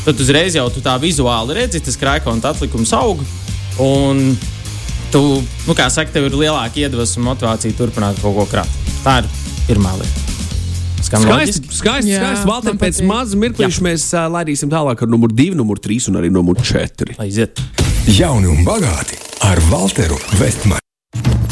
tad 0.07 0.25
uzreiz 0.25 0.57
jau 0.57 0.65
tu 0.73 0.81
tā 0.81 0.97
vizuāli 1.03 1.61
redzi, 1.61 1.85
tas 1.85 2.01
krājkonta 2.01 2.57
atlikums 2.57 2.97
aug. 2.97 3.21
Un 3.85 4.25
tu, 5.13 5.23
nu, 5.69 5.77
kā 5.77 5.93
saka, 5.93 6.17
tev 6.17 6.33
ir 6.33 6.41
lielāka 6.47 6.81
iedvesma 6.81 7.27
un 7.27 7.33
motivācija 7.35 7.77
turpināt 7.77 8.25
kaut 8.25 8.41
ko 8.41 8.49
krāt. 8.57 8.83
Tā 9.05 9.21
ir 9.21 9.33
pirmā 9.69 9.99
lieta. 10.01 10.22
Skan 11.03 11.25
Skaisti, 11.25 11.69
skaisti. 11.75 12.13
Jā, 12.13 12.21
skaisti. 12.23 12.49
Valter, 12.49 12.77
pēc 12.79 13.01
patīk. 13.01 13.09
maza 13.09 13.39
mirklīša 13.43 13.85
mēs 13.85 14.05
uh, 14.15 14.27
laidīsim 14.31 14.71
tālāk 14.73 15.03
ar 15.03 15.11
numuru 15.11 15.35
2, 15.35 15.57
numuru 15.59 15.83
3 15.83 16.11
un 16.13 16.21
arī 16.21 16.31
numuru 16.33 16.63
4. 16.63 17.17
Aiziet! 17.23 17.63
Jauni 18.07 18.51
un 18.51 18.63
bagāti 18.67 19.19
ar 19.47 19.61
Walteru 19.71 20.19
Vestmanu. 20.39 20.81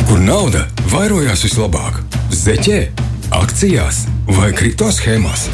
Kur 0.07 0.23
nauda 0.23 0.65
vairojās 0.91 1.45
vislabāk? 1.47 2.01
Zeķē, 2.35 2.81
akcijās 3.39 4.05
vai 4.39 4.51
kripto 4.57 4.91
schēmās? 4.95 5.49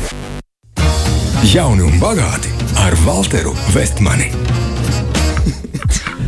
Jauni 1.53 1.85
un 1.87 2.01
bagāti 2.03 2.53
ar 2.85 2.97
Walteru 3.05 3.53
Vestmani. 3.75 4.31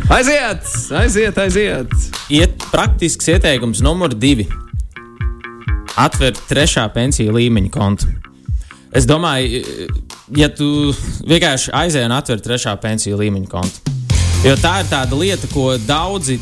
Aiziet, 0.09 0.65
aiziet, 0.97 1.37
aiziet! 1.37 1.91
Iet 2.33 2.63
praktisks 2.71 3.29
ieteikums 3.29 3.83
numur 3.85 4.13
divi. 4.17 4.47
Atvērt 5.99 6.41
trešā 6.49 6.87
pensiju 6.95 7.35
līmeņa 7.35 7.71
kontu. 7.73 8.07
Es 8.95 9.05
domāju, 9.09 9.61
ja 10.37 10.49
tu 10.49 10.93
vienkārši 11.29 11.73
aizēji 11.77 12.07
un 12.09 12.15
atver 12.15 12.41
trešā 12.41 12.73
pensiju 12.81 13.19
līmeņa 13.19 13.51
kontu. 13.51 13.97
Jo 14.45 14.55
tā 14.57 14.79
ir 14.81 14.87
tāda 14.89 15.19
lieta, 15.19 15.49
ko 15.51 15.73
daudzi 15.83 16.39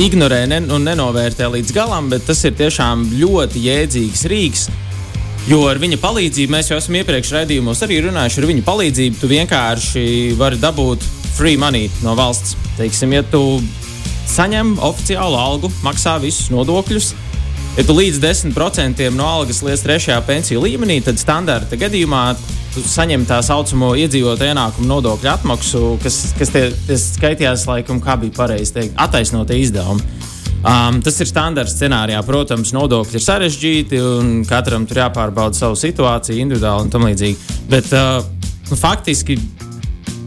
ignorē 0.00 0.44
ne, 0.50 0.60
un 0.70 0.84
nenovērtē 0.86 1.48
līdz 1.50 1.72
galam, 1.74 2.10
bet 2.12 2.26
tas 2.28 2.44
ir 2.44 2.54
tiešām 2.58 3.08
ļoti 3.16 3.64
jēdzīgs 3.64 4.26
rīks. 4.30 4.68
Jo 5.48 5.62
ar 5.70 5.80
viņa 5.80 5.96
palīdzību, 6.02 6.52
mēs 6.52 6.68
jau 6.70 6.78
esam 6.78 6.98
iepriekš 7.00 7.32
raidījumos 7.34 7.80
arī 7.86 8.02
runājuši, 8.04 8.42
ar 8.42 8.48
viņa 8.50 8.64
palīdzību 8.66 9.18
tu 9.22 9.30
vienkārši 9.30 10.04
vari 10.38 10.60
dabūt 10.60 11.06
free 11.38 11.56
money 11.58 11.88
no 12.04 12.12
valsts. 12.18 12.54
Teiksim, 12.76 13.16
ja 13.16 13.24
tu 13.24 13.42
saņem 14.30 14.76
oficiālu 14.84 15.40
algu, 15.40 15.72
maksā 15.82 16.18
visus 16.22 16.52
nodokļus, 16.52 17.14
ja 17.76 17.84
tu 17.86 17.96
līdz 17.96 18.20
10% 18.22 19.10
no 19.16 19.26
algas 19.26 19.62
liec 19.66 19.82
trešajā 19.84 20.18
pensiju 20.26 20.64
līmenī, 20.64 21.00
tad 21.04 21.20
standarta 21.20 21.78
gadījumā 21.80 22.24
tu 22.74 22.82
saņem 22.86 23.24
tā 23.26 23.40
saucamo 23.42 23.92
iedzīvotāju 23.98 24.54
ienākumu 24.54 24.88
nodokļu 24.90 25.30
atmaksu, 25.32 25.84
kas, 26.02 26.18
kas 26.38 26.52
tie, 26.54 26.66
skaitījās, 27.02 27.66
laikam, 27.70 28.02
kā 28.02 28.18
bija 28.20 28.36
pareizi 28.36 28.76
teikt, 28.76 28.98
attaisnotie 29.00 29.58
izdevumi. 29.64 30.04
Um, 30.60 30.98
tas 31.00 31.16
ir 31.22 31.28
standarts 31.28 31.72
scenārijā. 31.72 32.20
Protams, 32.26 32.74
nodokļi 32.76 33.16
ir 33.16 33.24
sarežģīti 33.24 34.00
un 34.04 34.32
katram 34.48 34.84
tur 34.86 35.00
jāpārbauda 35.00 35.56
savu 35.56 35.78
situāciju 35.80 36.42
individuāli 36.42 36.84
un 36.84 36.92
tam 36.92 37.06
līdzīgi. 37.08 37.56
Bet 37.70 37.88
uh, 37.96 38.20
nu, 38.68 38.76
faktiski 38.76 39.38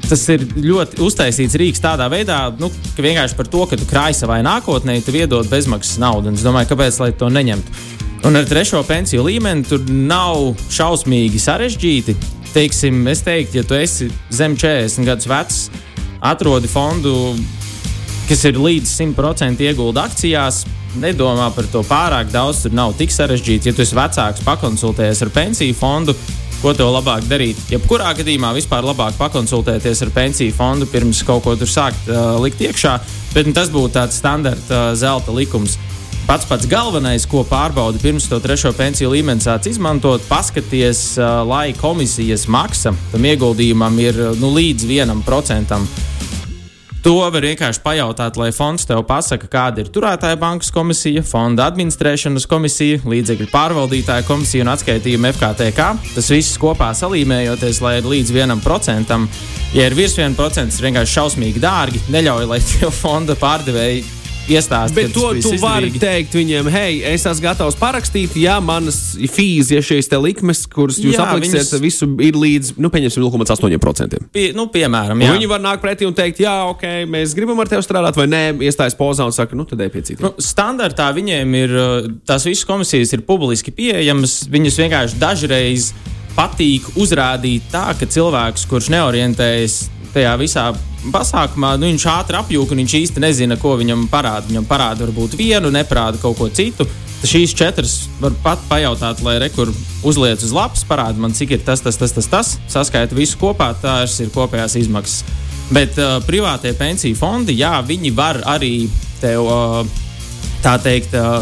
tas 0.10 0.24
ir 0.34 0.46
ļoti 0.58 1.02
uztaisīts 1.04 1.58
rīks 1.60 1.82
tādā 1.84 2.10
veidā, 2.12 2.46
nu, 2.60 2.70
ka 2.96 3.06
vienkārši 3.06 3.38
par 3.40 3.50
to, 3.50 3.66
ka 3.70 3.80
tu 3.80 3.88
krāj 3.90 4.16
savai 4.18 4.42
nākotnē, 4.46 5.00
tu 5.06 5.16
iedod 5.16 5.48
bezmaksas 5.52 6.00
naudu. 6.04 6.32
Un 6.32 6.40
es 6.40 6.46
domāju, 6.46 6.74
kāpēc 6.74 7.00
to 7.20 7.30
neņemtu. 7.32 7.82
Un 8.24 8.40
ar 8.40 8.46
trešo 8.48 8.80
pensiju 8.88 9.26
līmeni 9.26 9.66
tur 9.68 9.82
nav 9.84 10.54
šausmīgi 10.72 11.42
sarežģīti. 11.44 12.16
Teiksim, 12.54 13.02
es 13.12 13.24
teiktu, 13.26 13.60
ja 13.60 13.64
tu 13.68 13.76
esi 13.76 14.08
zem 14.32 14.56
40 14.56 15.10
gadus 15.10 15.28
vecs, 15.28 15.58
atrodi 16.24 16.70
fondu, 16.72 17.34
kas 18.30 18.46
ir 18.48 18.62
līdz 18.62 18.94
100% 18.94 19.66
iegulda 19.68 20.06
akcijās, 20.08 20.62
nedomā 21.02 21.50
par 21.56 21.68
to 21.74 21.82
pārāk 21.88 22.32
daudz. 22.32 22.64
Tur 22.64 22.78
nav 22.78 22.94
tik 23.00 23.12
sarežģīti. 23.12 23.72
Ja 23.72 23.76
tu 23.76 23.84
esi 23.84 23.98
vecāks, 23.98 24.46
pakonsultējies 24.46 25.24
ar 25.26 25.34
pensiju 25.34 25.76
fondu, 25.76 26.16
ko 26.64 26.72
tev 26.72 26.94
labāk 26.94 27.26
darīt. 27.28 27.60
Jebkurā 27.74 28.14
gadījumā 28.16 28.54
vispār 28.56 28.86
labāk 28.88 29.18
pakonsultēties 29.20 30.02
ar 30.06 30.12
pensiju 30.16 30.54
fondu 30.56 30.88
pirms 30.88 31.20
kaut 31.28 31.44
ko 31.44 31.58
tur 31.60 31.68
sākt 31.68 32.08
uh, 32.08 32.38
likt 32.40 32.62
iekšā. 32.64 32.94
Bet 33.34 33.50
tas 33.56 33.72
būtu 33.74 33.98
tāds 33.98 34.20
standarta 34.22 34.94
uh, 34.94 34.94
zelta 34.96 35.36
likums. 35.36 35.76
Pats 36.24 36.48
pats 36.48 36.70
galvenais, 36.72 37.26
ko 37.28 37.42
pārbaudi 37.44 38.00
pirms 38.00 38.30
to 38.32 38.40
trešo 38.40 38.72
pensiju 38.78 39.12
līmeni 39.12 39.44
sāc 39.44 39.68
izmantot, 39.68 40.24
paskaties, 40.30 41.04
uh, 41.20 41.42
lai 41.44 41.74
komisijas 41.76 42.48
maksa 42.48 42.96
tam 43.12 43.28
ieguldījumam 43.28 44.00
ir 44.00 44.22
nu, 44.40 44.54
līdz 44.56 44.88
vienam 44.88 45.26
procentam. 45.28 45.84
To 47.04 47.18
var 47.20 47.44
vienkārši 47.44 47.82
pajautāt, 47.84 48.38
lai 48.40 48.54
fonds 48.56 48.86
tev 48.88 49.02
pasaka, 49.04 49.50
kāda 49.52 49.84
ir 49.84 49.90
turētāja 49.92 50.38
bankas 50.40 50.72
komisija, 50.72 51.20
fonda 51.28 51.66
administrēšanas 51.68 52.48
komisija, 52.48 53.02
līdzekļu 53.04 53.50
pārvaldītāja 53.52 54.24
komisija 54.24 54.64
un 54.64 54.72
atskaitījuma 54.72 55.34
FKTK. 55.36 55.90
Tas 56.16 56.32
viss 56.32 56.56
kopā 56.62 56.94
salīmējoties, 56.96 57.84
lai 57.84 57.98
ir 58.00 58.08
līdz 58.08 58.32
vienam 58.38 58.64
procentam. 58.64 59.28
Ja 59.76 59.90
ir 59.90 60.00
virs 60.00 60.16
viena 60.16 60.32
procenta, 60.38 60.72
tas 60.72 60.80
vienkārši 60.86 61.18
šausmīgi 61.20 61.60
dārgi. 61.60 62.06
Neļauj, 62.16 62.48
lai 62.54 62.64
tie 62.72 62.88
fonda 63.04 63.36
pārdevēji 63.36 64.23
iestāstīt. 64.50 64.98
Bet 64.98 65.14
to 65.16 65.32
tu 65.44 65.54
vari 65.62 65.92
teikt 66.00 66.36
viņiem, 66.36 66.68
hei, 66.74 66.98
es 67.14 67.26
esmu 67.30 67.46
gatavs 67.46 67.78
parakstīt, 67.80 68.36
ja 68.42 68.58
manas 68.64 69.16
fees, 69.32 69.72
ja 69.74 69.82
šīs 69.84 70.10
likmes, 70.24 70.66
kuras 70.72 71.00
jūs 71.02 71.18
jā, 71.18 71.26
apliksiet, 71.26 71.62
viņas... 71.62 71.84
visu 71.84 72.10
ir 72.24 72.38
līdz, 72.40 72.74
nu, 72.84 72.92
pieņemsim, 72.94 73.24
0,8%. 73.24 74.22
Pie, 74.36 74.48
nu, 74.58 74.68
piemēram, 74.74 75.24
jā. 75.24 75.32
Un 75.32 75.40
viņi 75.40 75.52
var 75.52 75.64
nākt 75.64 75.84
pretī 75.84 76.08
un 76.08 76.16
teikt, 76.18 76.44
jā, 76.44 76.56
ok, 76.74 76.88
mēs 77.12 77.36
gribam 77.38 77.62
ar 77.64 77.72
tevi 77.72 77.86
strādāt, 77.86 78.20
vai 78.20 78.28
nē, 78.32 78.44
iestājas 78.68 78.98
pozā 79.00 79.28
un 79.28 79.36
saka, 79.36 79.58
nu, 79.58 79.68
tad 79.70 79.84
ej 79.84 79.94
pie 79.94 80.04
citiem. 80.04 80.26
Nu, 80.28 80.34
standartā 80.44 81.10
viņiem 81.16 81.60
ir, 81.62 81.78
tās 82.28 82.48
visas 82.50 82.68
komisijas 82.68 83.16
ir 83.16 83.26
publiski 83.28 83.74
pieejamas, 83.76 84.44
viņas 84.52 84.82
vienkārši 84.84 85.22
dažreiz 85.22 85.94
patīk 86.34 86.88
uzrādīt 86.98 87.68
tā, 87.72 87.92
ka 87.98 88.10
cilvēks, 88.10 88.66
kurš 88.70 88.90
neorientējas 88.94 89.82
tajā 90.14 90.34
visā 90.40 90.68
pasākumā, 91.14 91.74
nu, 91.80 91.90
viņš 91.92 92.06
ātri 92.14 92.40
apjūka 92.40 92.76
un 92.76 92.84
viņš 92.84 92.98
īsti 93.00 93.24
nezina, 93.24 93.58
ko 93.60 93.76
viņam 93.80 94.06
parāda. 94.12 94.48
Viņam 94.50 94.68
parāda 94.70 95.08
varbūt 95.08 95.38
vienu, 95.40 95.72
neparāda 95.74 96.22
kaut 96.22 96.38
ko 96.40 96.50
citu. 96.54 96.88
Šīs 97.24 97.54
četras 97.56 97.94
var 98.20 98.36
pat 98.44 98.64
pajautāt, 98.68 99.22
lai 99.24 99.38
rekur 99.40 99.72
uzliek 100.04 100.42
uz 100.44 100.52
lapas, 100.52 100.84
parāda 100.88 101.24
man, 101.24 101.36
cik 101.36 101.56
ir 101.56 101.64
tas, 101.64 101.80
tas, 101.84 101.96
tas, 102.00 102.12
tas, 102.12 102.28
tas 102.28 102.58
saskaita 102.72 103.16
visu 103.16 103.40
kopā, 103.40 103.72
tās 103.80 104.18
ir 104.20 104.32
kopējās 104.34 104.76
izmaksas. 104.82 105.24
Bet 105.74 105.96
uh, 105.98 106.18
privātie 106.28 106.74
pensiju 106.76 107.16
fondi, 107.16 107.56
jā, 107.62 107.78
viņi 107.88 108.12
var 108.16 108.42
arī 108.52 108.90
tev, 109.22 109.48
uh, 109.48 110.04
tā 110.66 110.76
teikt, 110.84 111.16
uh, 111.16 111.40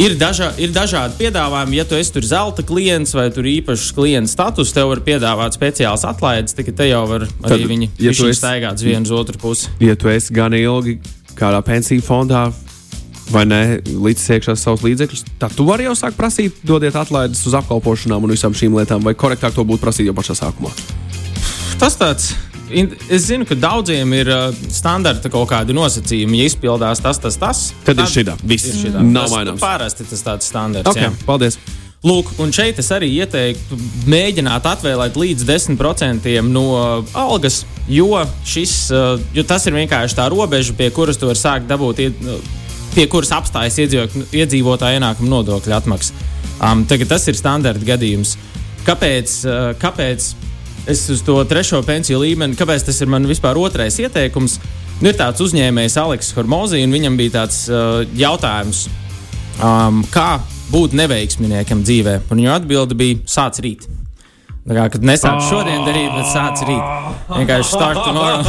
Ir, 0.00 0.14
daža, 0.16 0.46
ir 0.56 0.70
dažādi 0.72 1.18
piedāvājumi. 1.18 1.76
Ja 1.76 1.84
tu 1.84 1.98
esi 2.00 2.14
tur 2.14 2.24
zelta 2.24 2.64
klients 2.64 3.12
vai 3.12 3.26
tur 3.34 3.44
īpašs 3.44 3.90
klients 3.92 4.32
status, 4.32 4.72
tev 4.72 4.88
var 4.88 5.02
piedāvāt 5.04 5.52
speciāls 5.52 6.06
atlaides, 6.08 6.56
tikai 6.56 6.72
te 6.78 6.86
jau 6.88 7.02
var 7.10 7.26
arī 7.26 7.58
Tad, 7.58 7.64
viņi 7.68 7.88
ja 8.00 8.14
esi, 8.14 8.30
staigāt 8.38 8.80
uz 8.80 8.86
vienu 8.86 9.04
uz 9.04 9.12
otru 9.12 9.36
pusi. 9.42 9.68
Ja 9.84 9.92
tu 9.92 10.08
esi 10.08 10.32
gan 10.32 10.56
ilgi 10.56 10.96
kādā 11.36 11.60
pensiju 11.66 12.04
fondā, 12.06 12.46
vai 13.32 13.44
ne, 13.48 13.60
līdz 13.84 14.24
iekšā 14.38 14.56
savus 14.56 14.86
līdzekļus, 14.86 15.26
tad 15.42 15.52
tu 15.58 15.68
vari 15.68 15.84
jau 15.84 15.92
sākt 15.98 16.16
prasīt, 16.16 16.64
dodiet 16.64 16.96
atlaides 16.96 17.44
uz 17.48 17.58
apkalpošanām 17.60 18.24
un 18.24 18.32
visām 18.32 18.56
šīm 18.56 18.80
lietām, 18.80 19.04
vai 19.04 19.12
korektāk 19.12 19.52
to 19.52 19.66
būtu 19.68 19.84
prasīt 19.84 20.08
jau 20.08 20.16
pašā 20.16 20.38
sākumā. 20.40 20.72
Tas 21.76 22.00
tāds 22.00 22.32
Es 22.72 23.26
zinu, 23.28 23.46
ka 23.48 23.56
daudziem 23.58 24.14
ir 24.16 24.30
uh, 24.32 24.64
standarta 24.72 25.30
kaut 25.32 25.50
kādi 25.50 25.76
nosacījumi. 25.76 26.40
Ja 26.40 26.48
izpildās 26.50 27.02
tas, 27.04 27.20
tas, 27.22 27.38
tas, 27.40 27.62
tad, 27.82 27.92
tad 27.92 28.02
ir 28.04 28.10
šī 28.10 28.26
tā. 28.28 28.36
Viss 28.48 28.70
ir 28.70 28.80
šī 28.80 28.92
tā. 28.94 29.04
Nav 29.04 29.30
maināms. 29.32 29.62
Parasti 29.62 30.06
tas 30.08 30.24
tāds 30.24 30.48
standarts. 30.50 30.90
Okay, 30.92 31.08
jā. 31.08 31.14
Paldies! 31.28 31.58
Lūk, 32.02 32.32
un 32.42 32.50
šeit 32.50 32.80
es 32.82 32.88
arī 32.90 33.12
ieteiktu 33.22 33.76
mēģināt 34.10 34.64
atvēlēt 34.66 35.14
līdz 35.20 35.44
10% 35.46 36.32
no 36.48 36.64
algas, 37.14 37.60
jo, 37.86 38.08
šis, 38.42 38.72
uh, 38.90 39.14
jo 39.36 39.44
tas 39.46 39.68
ir 39.70 39.76
vienkārši 39.76 40.18
tā 40.18 40.26
robeža, 40.32 40.74
pie 40.78 40.90
kuras 40.94 41.20
tu 41.20 41.30
vari 41.30 41.38
sākt 41.38 41.70
dabūt, 41.70 42.02
pie 42.96 43.06
kuras 43.12 43.30
apstājas 43.36 43.78
iedzīvotāja 43.78 44.98
ienākuma 44.98 45.36
nodokļa 45.36 45.78
atmaksa. 45.78 46.30
Um, 46.62 46.82
tagad 46.90 47.14
tas 47.14 47.28
ir 47.30 47.38
standarta 47.38 47.86
gadījums. 47.86 48.34
Kāpēc? 48.86 49.36
Uh, 49.46 49.70
kāpēc 49.78 50.32
es 50.90 51.04
uz 51.12 51.22
to 51.26 51.38
trešo 51.48 51.82
pensiju 51.86 52.22
līmeni, 52.22 52.56
kāpēc 52.58 52.86
tas 52.88 53.00
ir 53.02 53.10
man 53.12 53.26
vispār 53.28 53.58
otrais 53.60 53.98
ieteikums? 54.02 54.58
Nu, 55.02 55.10
ir 55.10 55.18
tāds 55.18 55.42
uzņēmējs, 55.42 55.98
Aleks 55.98 56.30
Hormozī, 56.36 56.82
un 56.86 56.94
viņam 56.94 57.16
bija 57.18 57.36
tāds 57.40 57.64
uh, 57.70 58.02
jautājums, 58.18 58.84
um, 59.58 60.02
kā 60.14 60.36
būt 60.72 60.94
neveiksminiekam 60.98 61.82
dzīvē. 61.82 62.20
Un 62.30 62.42
viņa 62.42 62.54
atbilde 62.60 62.98
bija: 62.98 63.18
sāc 63.26 63.58
rīt. 63.64 63.88
Tā 64.62 64.76
kā 64.76 65.00
nesāc 65.02 65.42
šodien 65.48 65.82
darīt, 65.82 66.12
bet 66.14 66.28
sāc 66.30 66.60
rīt. 66.68 66.84
Vienkārši 67.32 67.66
start 67.66 67.98
tomorrow. 68.06 68.44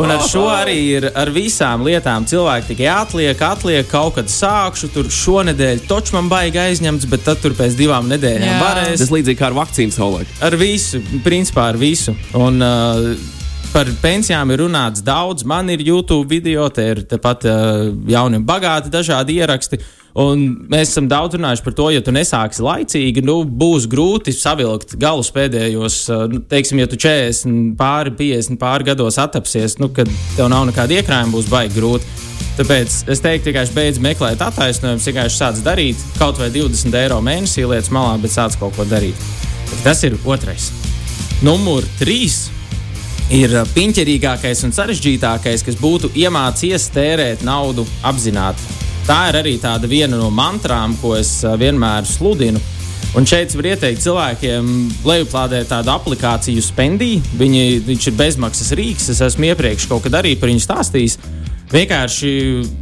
un 0.00 0.12
ar 0.14 0.24
šo 0.24 0.46
arī 0.48 0.76
ir 0.94 1.06
ar 1.12 1.28
visām 1.34 1.84
lietām. 1.84 2.24
Cilvēki 2.30 2.70
tikai 2.70 2.88
atliek, 2.94 3.44
atliek, 3.44 3.84
kaut 3.90 4.16
kad 4.16 4.32
sākšu, 4.32 4.88
tur 4.94 5.12
šonadēļ 5.12 5.84
točs 5.90 6.16
man 6.16 6.32
baigi 6.32 6.62
aizņemts, 6.64 7.10
bet 7.12 7.26
tad 7.28 7.44
tur 7.44 7.52
pēc 7.58 7.76
divām 7.76 8.08
nedēļām 8.08 8.48
Jā. 8.54 8.58
varēs. 8.64 9.04
Tas 9.04 9.12
līdzīgi 9.12 9.40
kā 9.42 9.50
ar 9.50 9.58
vakcīnu 9.60 9.92
savulaik. 9.98 10.34
Ar 10.48 10.56
visu, 10.56 11.04
principā 11.26 11.68
ar 11.74 11.80
visu. 11.84 12.16
Un, 12.40 12.60
uh, 12.64 13.38
Par 13.72 13.88
pensijām 14.02 14.50
ir 14.52 14.60
runāts 14.60 15.00
daudz. 15.00 15.46
Man 15.48 15.70
ir 15.72 15.80
YouTube 15.80 16.28
video, 16.28 16.66
te 16.68 16.84
ir 16.90 16.98
tepat 17.08 17.46
uh, 17.48 17.86
jauni 18.04 18.36
un 18.36 18.44
bagāti 18.44 18.92
dažādi 18.92 19.38
ieraksti. 19.40 19.78
Uh, 19.80 20.01
Un 20.18 20.42
mēs 20.68 20.90
esam 20.90 21.06
daudz 21.08 21.38
runājuši 21.38 21.64
par 21.64 21.74
to, 21.76 21.86
ja 21.94 22.02
tu 22.04 22.12
nesāksi 22.12 22.64
laicīgi, 22.64 23.22
nu, 23.24 23.38
būs 23.48 23.86
grūti 23.88 24.34
savilkt 24.36 24.98
galus 25.00 25.30
pēdējos, 25.32 25.96
nu, 26.28 26.42
teiksim, 26.50 26.82
ja 26.82 26.88
tu 26.90 26.98
40, 27.00 27.72
pāri 27.78 28.12
50 28.18 28.60
pāri 28.60 28.90
gados 28.90 29.16
attapsies, 29.22 29.78
nu, 29.80 29.88
kad 29.96 30.10
tev 30.36 30.50
nav 30.52 30.66
nekāda 30.68 30.98
iekrājuma, 30.98 31.32
būs 31.32 31.48
baigi 31.52 31.80
grūti. 31.80 32.28
Tāpēc 32.58 32.98
es 33.08 33.22
teiktu, 33.24 33.48
vienkārši 33.48 33.72
beidz 33.72 34.02
meklēt 34.04 34.44
attaisnojumus, 34.44 35.08
vienkārši 35.08 35.38
sāc 35.38 35.62
darīt 35.64 36.02
kaut 36.18 36.36
vai 36.36 36.50
20 36.52 36.98
eiro 37.00 37.22
mēnesī 37.24 37.64
lietas 37.64 37.88
malā, 37.94 38.18
bet 38.20 38.34
sāc 38.34 38.58
kaut 38.60 38.76
ko 38.76 38.84
darīt. 38.84 39.16
Tas 39.80 40.04
ir 40.04 40.18
otrais. 40.28 40.68
Numur 41.40 41.88
trīs 41.96 42.50
ir 43.32 43.56
piņķerīgākais 43.72 44.66
un 44.68 44.76
sarežģītākais, 44.76 45.64
kas 45.64 45.80
būtu 45.80 46.12
iemācījies 46.20 46.90
tērēt 46.92 47.48
naudu 47.48 47.88
apzināti. 48.04 48.81
Tā 49.06 49.18
ir 49.32 49.40
arī 49.40 49.56
viena 49.90 50.16
no 50.16 50.30
mantrām, 50.30 50.94
ko 51.00 51.16
es 51.18 51.42
vienmēr 51.42 52.06
sludinu. 52.06 52.60
Un 53.12 53.26
šeit 53.28 53.52
var 53.52 53.66
ieteikt 53.74 54.00
cilvēkiem 54.00 54.68
lejuplādēt 55.04 55.68
tādu 55.68 55.90
aplikāciju 55.92 56.62
Spendī. 56.64 57.18
Viņi, 57.36 57.82
viņš 57.84 58.06
ir 58.08 58.14
bezmaksas 58.16 58.72
rīks. 58.78 59.10
Es 59.12 59.20
esmu 59.20 59.50
iepriekš 59.50 59.88
kaut 59.90 60.06
kad 60.06 60.16
arī 60.22 60.32
par 60.40 60.48
viņu 60.48 60.62
stāstījis. 60.64 61.18
Vienkārši 61.72 62.30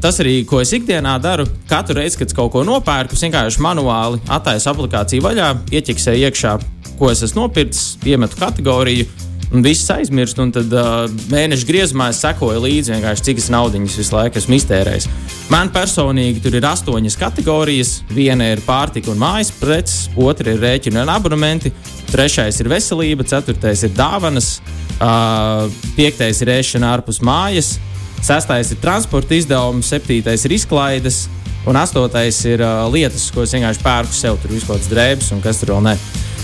tas 0.03 0.21
arī, 0.23 0.37
ko 0.47 0.61
es 0.63 0.73
ikdienā 0.75 1.17
daru, 1.23 1.47
katru 1.71 1.99
reizi, 1.99 2.19
kad 2.21 2.33
kaut 2.35 2.53
ko 2.55 2.63
nopērku, 2.67 3.15
es 3.15 3.23
vienkārši 3.23 3.63
manuāli 3.63 4.19
attaisu 4.31 4.71
aplikāciju 4.73 5.23
vaļā, 5.23 5.51
ieķiksēju 5.79 6.27
iekšā, 6.27 6.55
ko 6.99 7.11
es 7.13 7.23
esmu 7.27 7.45
nopircis, 7.45 7.93
iemetu 8.07 8.39
kategoriju. 8.41 9.07
Viss 9.51 9.91
aizmirst, 9.91 10.39
un 10.39 10.53
tad 10.55 10.71
uh, 10.71 11.09
mēneša 11.33 11.67
griezumā 11.67 12.11
es 12.13 12.21
sekoju 12.23 12.61
līdzi, 12.63 13.01
cik 13.27 13.41
es 13.43 13.49
naudas 13.51 13.97
visu 13.99 14.15
laiku 14.15 14.39
esmu 14.39 14.55
iztērējis. 14.61 15.09
Man 15.51 15.73
personīgi 15.75 16.43
tur 16.45 16.55
ir 16.55 16.69
astoņas 16.69 17.19
kategorijas. 17.19 17.97
Viena 18.15 18.53
ir 18.53 18.63
pārtika 18.63 19.11
un 19.11 19.19
mājas 19.19 19.51
preces, 19.59 20.07
otra 20.15 20.55
ir 20.55 20.63
rēķina 20.63 21.03
un 21.03 21.11
abonementi, 21.11 21.75
trešais 22.13 22.63
ir 22.63 22.71
veselība, 22.71 23.27
ceturtais 23.27 23.83
ir 23.83 23.95
dāvanas, 23.99 24.61
uh, 25.01 25.67
piektais 25.99 26.45
ir 26.45 26.55
ēšana 26.61 26.95
ārpus 26.95 27.19
mājas, 27.19 27.79
Sestais 28.21 28.69
ir 28.75 28.81
transporta 28.83 29.33
izdevums, 29.33 29.89
septītais 29.89 30.43
ir 30.45 30.53
izklaides, 30.59 31.23
un 31.69 31.77
astotais 31.81 32.37
ir 32.45 32.61
uh, 32.61 32.85
lietas, 32.93 33.31
ko 33.33 33.47
es 33.47 33.55
vienkārši 33.57 33.85
pērku 33.85 34.17
sev. 34.17 34.37
Tur 34.43 34.53
kāds 34.69 34.91
drēbes 34.93 35.33
un 35.33 35.41
kas 35.45 35.63
tur 35.63 35.73
vēl 35.75 35.87
ne. 35.89 35.95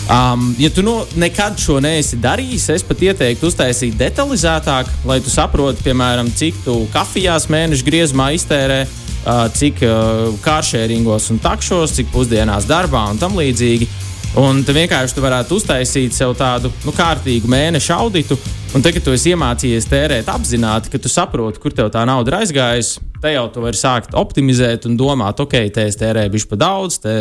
Um, 0.06 0.54
ja 0.58 0.70
tu 0.70 0.82
no, 0.86 1.00
nekad 1.18 1.58
šo 1.58 1.80
neesi 1.82 2.14
darījis, 2.22 2.68
es 2.76 2.84
pat 2.86 3.00
ieteiktu 3.02 3.48
uztaisīt 3.50 3.96
detalizētāk, 3.98 4.92
lai 5.08 5.16
tu 5.18 5.32
saprotu, 5.34 5.82
piemēram, 5.82 6.30
cik 6.30 6.60
tu 6.62 6.76
kafijās 6.94 7.48
mēneša 7.50 7.86
griezumā 7.88 8.28
iztērē, 8.36 8.84
uh, 8.86 9.48
cik 9.50 9.82
uh, 9.82 10.28
kāršēringos 10.44 11.26
un 11.34 11.42
takšos, 11.42 11.96
cik 11.98 12.14
pusdienās 12.14 12.68
darbā 12.70 13.02
un 13.10 13.18
tam 13.18 13.34
līdzīgi. 13.34 13.90
Un 14.38 14.62
tu 14.68 14.76
vienkārši 14.76 15.16
tu 15.16 15.24
varētu 15.24 15.58
uztaisīt 15.58 16.14
sev 16.14 16.36
tādu 16.38 16.70
nu, 16.84 16.94
kārtīgu 16.94 17.50
mēneša 17.50 17.98
auditu. 17.98 18.38
Un 18.76 18.84
tagad, 18.84 19.00
kad 19.00 19.08
tu 19.08 19.14
esi 19.16 19.32
iemācījies 19.32 19.90
tērēt 19.90 20.30
apzināti, 20.30 20.92
ka 20.92 21.02
tu 21.02 21.10
saproti, 21.10 21.58
kur 21.62 21.74
tev 21.74 21.88
tā 21.94 22.04
nauda 22.06 22.30
ir 22.30 22.42
aizgājusi, 22.44 23.00
te 23.22 23.32
jau 23.32 23.46
tu 23.50 23.64
vari 23.64 23.78
sākt 23.80 24.14
optimizēt 24.14 24.86
un 24.86 24.98
domāt, 25.00 25.40
ok, 25.42 25.64
te 25.74 25.88
es 25.90 25.98
tērēju 25.98 26.34
bišķi 26.36 26.52
pa 26.52 26.58
daudz, 26.62 27.00
te 27.02 27.14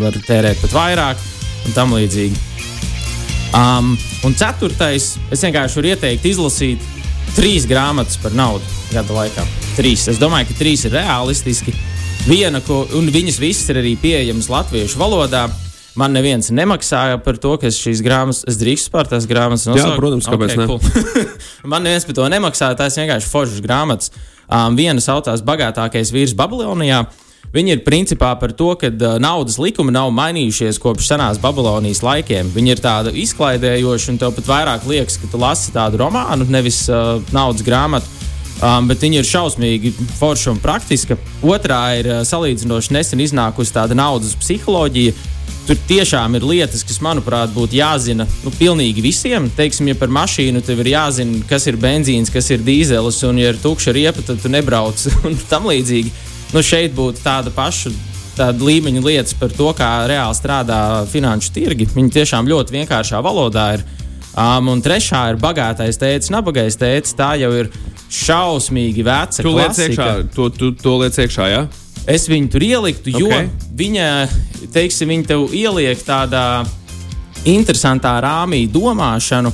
var 0.00 0.22
tērēt 0.28 0.62
pat 0.62 0.78
vairāk 0.78 1.26
un 1.64 1.76
tam 1.76 1.94
līdzīgi. 1.96 2.42
Um, 3.54 3.94
un 4.26 4.34
ceturtais, 4.34 5.12
es 5.30 5.42
vienkārši 5.46 5.78
varu 5.78 5.92
ieteikt 5.92 6.24
izlasīt 6.26 6.82
trīs 7.36 7.66
grāmatas 7.70 8.18
par 8.20 8.34
naudu 8.34 8.64
gada 8.92 9.14
laikā. 9.14 9.44
Trīs. 9.78 10.08
Es 10.10 10.18
domāju, 10.22 10.50
ka 10.50 10.58
trīs 10.58 10.84
ir 10.86 10.94
realistiski. 10.96 11.74
Viena, 12.24 12.60
ko, 12.64 12.84
un 12.96 13.10
viņas 13.12 13.38
visas 13.42 13.70
ir 13.72 13.82
arī 13.82 13.94
pieejamas 14.00 14.48
latviešu 14.50 15.00
valodā. 15.00 15.46
Man 15.94 16.14
neviens 16.16 16.48
nemaksāja 16.50 17.20
par 17.22 17.38
to, 17.38 17.52
ka 17.60 17.68
es 17.70 17.78
šīs 17.78 18.00
grāmatas, 18.02 18.42
es 18.50 18.58
drīkstu 18.58 18.90
par 18.90 19.06
tās 19.10 19.28
grāmatas 19.30 19.68
nosaukt. 19.70 19.92
Jā, 19.92 19.98
protams, 20.00 20.26
kāpēc 20.26 20.54
okay, 20.54 20.58
ne? 20.58 20.66
Cool. 20.66 21.28
Man 21.70 21.86
neviens 21.86 22.06
par 22.08 22.16
to 22.18 22.26
nemaksāja, 22.32 22.78
tās 22.80 22.98
vienkārši 22.98 23.30
foršas 23.30 23.62
grāmatas. 23.62 24.10
Um, 24.44 24.74
viena 24.74 25.02
saucās 25.02 25.44
Bagātākais 25.46 26.10
vīrs 26.14 26.34
Babilonijā. 26.38 27.04
Viņi 27.54 27.76
ir 27.76 27.84
principā 27.86 28.32
par 28.38 28.50
to, 28.56 28.72
ka 28.74 28.90
naudas 29.22 29.60
likumi 29.62 29.94
nav 29.94 30.08
mainījušies 30.14 30.80
kopš 30.82 31.06
senās 31.12 31.38
Babilonijas 31.42 32.02
laikiem. 32.02 32.50
Viņi 32.54 32.74
ir 32.74 32.82
tādi 32.82 33.12
izklaidējoši, 33.22 34.08
un 34.10 34.18
tev 34.18 34.34
pat 34.34 34.50
vairāk 34.50 34.88
liekas, 34.90 35.20
ka 35.22 35.30
tu 35.30 35.38
lasi 35.38 35.70
tādu 35.74 36.02
romānu, 36.02 36.48
nevis 36.50 36.84
uh, 36.90 37.20
naudas 37.34 37.62
grāmatu. 37.66 38.10
Um, 38.64 38.88
bet 38.90 39.02
viņi 39.02 39.18
ir 39.20 39.26
šausmīgi 39.28 39.92
forši 40.18 40.50
un 40.52 40.58
praktiski. 40.62 41.18
Otrā 41.46 41.80
ir 42.00 42.10
uh, 42.10 42.18
salīdzinoši 42.26 42.94
nesen 42.94 43.22
iznākusi 43.22 43.74
tāda 43.76 43.98
naudas 43.98 44.34
psiholoģija, 44.40 45.14
Tur 45.64 45.78
tiešām 45.88 46.34
ir 46.36 46.44
lietas, 46.44 46.82
kas, 46.84 46.98
manuprāt, 47.00 47.48
būtu 47.54 47.78
jāzina 47.78 48.26
nu, 48.44 48.50
pilnīgi 48.52 49.00
visiem. 49.00 49.46
Teiksim, 49.56 49.88
ja 49.88 49.96
par 49.96 50.10
mašīnu 50.12 50.60
tev 50.64 50.82
ir 50.82 50.90
jāzina, 50.92 51.40
kas 51.48 51.64
ir 51.70 51.78
benzīns, 51.80 52.28
kas 52.32 52.50
ir 52.52 52.60
dīzelis, 52.64 53.22
un, 53.24 53.40
ja 53.40 53.54
ir 53.54 53.60
tukša 53.62 53.94
riepa, 53.96 54.20
tad 54.28 54.42
tu 54.42 54.52
nebrauc 54.52 55.06
un 55.28 55.38
tam 55.48 55.70
līdzīgi. 55.70 56.12
Nu, 56.54 56.62
šeit 56.62 56.94
būtu 56.94 57.22
tāda 57.24 57.50
paša 57.54 57.92
tāda 58.34 58.66
līmeņa 58.66 59.02
lietas 59.04 59.36
par 59.38 59.52
to, 59.54 59.68
kā 59.76 59.90
reāli 60.10 60.38
strādā 60.38 60.80
finanšu 61.10 61.52
tirgi. 61.54 61.86
Viņi 61.94 62.14
tiešām 62.14 62.50
ļoti 62.50 62.78
vienkāršā 62.80 63.22
valodā 63.22 63.68
ir. 63.76 63.86
Um, 64.34 64.72
un 64.72 64.80
trešā 64.82 65.28
ir 65.30 65.38
bagātais 65.38 65.98
tēcis, 66.00 66.32
nabagais 66.34 66.78
tēcis. 66.78 67.14
Tā 67.18 67.34
jau 67.38 67.52
ir 67.54 67.70
šausmīgi 68.10 69.06
veca. 69.06 69.42
Tu 69.42 69.54
liec 69.54 69.80
iekšā, 69.86 70.10
to, 70.34 70.50
tu, 70.54 70.72
to 70.78 70.98
liec 71.02 71.18
iekšā, 71.22 71.50
jā? 71.52 71.64
Ja? 71.66 71.84
es 72.10 72.28
viņu 72.28 72.50
tur 72.52 72.64
ieliktu, 72.64 73.12
jo 73.14 73.28
okay. 73.28 73.48
viņa, 73.76 74.08
teiksim, 74.74 75.12
viņa 75.12 75.28
tev 75.32 75.54
ieliek 75.56 76.00
tādā 76.04 76.64
interesantā 77.48 78.16
rāmī 78.24 78.64
domāšanu, 78.72 79.52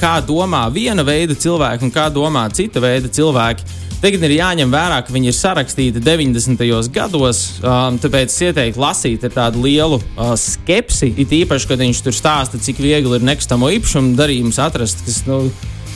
kā 0.00 0.14
domā 0.26 0.66
viena 0.72 1.04
veida 1.06 1.36
cilvēki 1.36 1.86
un 1.86 1.94
kā 1.94 2.08
domā 2.12 2.46
cita 2.52 2.82
veida 2.82 3.08
cilvēki. 3.08 3.78
Tagad 4.00 4.22
ir 4.24 4.32
jāņem 4.38 4.70
vērā, 4.72 5.02
ka 5.04 5.12
viņi 5.12 5.28
ir 5.28 5.36
sarakstīti 5.36 6.00
90. 6.00 6.64
gados, 6.94 7.42
um, 7.60 7.98
tāpēc 8.00 8.32
es 8.32 8.40
ieteiktu 8.48 8.80
lasīt 8.80 9.26
ar 9.28 9.34
tādu 9.34 9.66
lielu 9.66 10.00
uh, 10.00 10.32
skepsi. 10.40 11.12
It 11.20 11.34
īpaši, 11.36 11.68
kad 11.68 11.84
viņš 11.84 12.02
tur 12.06 12.16
stāsta, 12.16 12.60
cik 12.60 12.80
viegli 12.80 13.18
ir 13.18 13.28
nekustamo 13.28 13.68
īpašumu 13.76 14.16
darījumus 14.16 14.60
atrast, 14.64 15.04
kas 15.04 15.20
nu, 15.28 15.42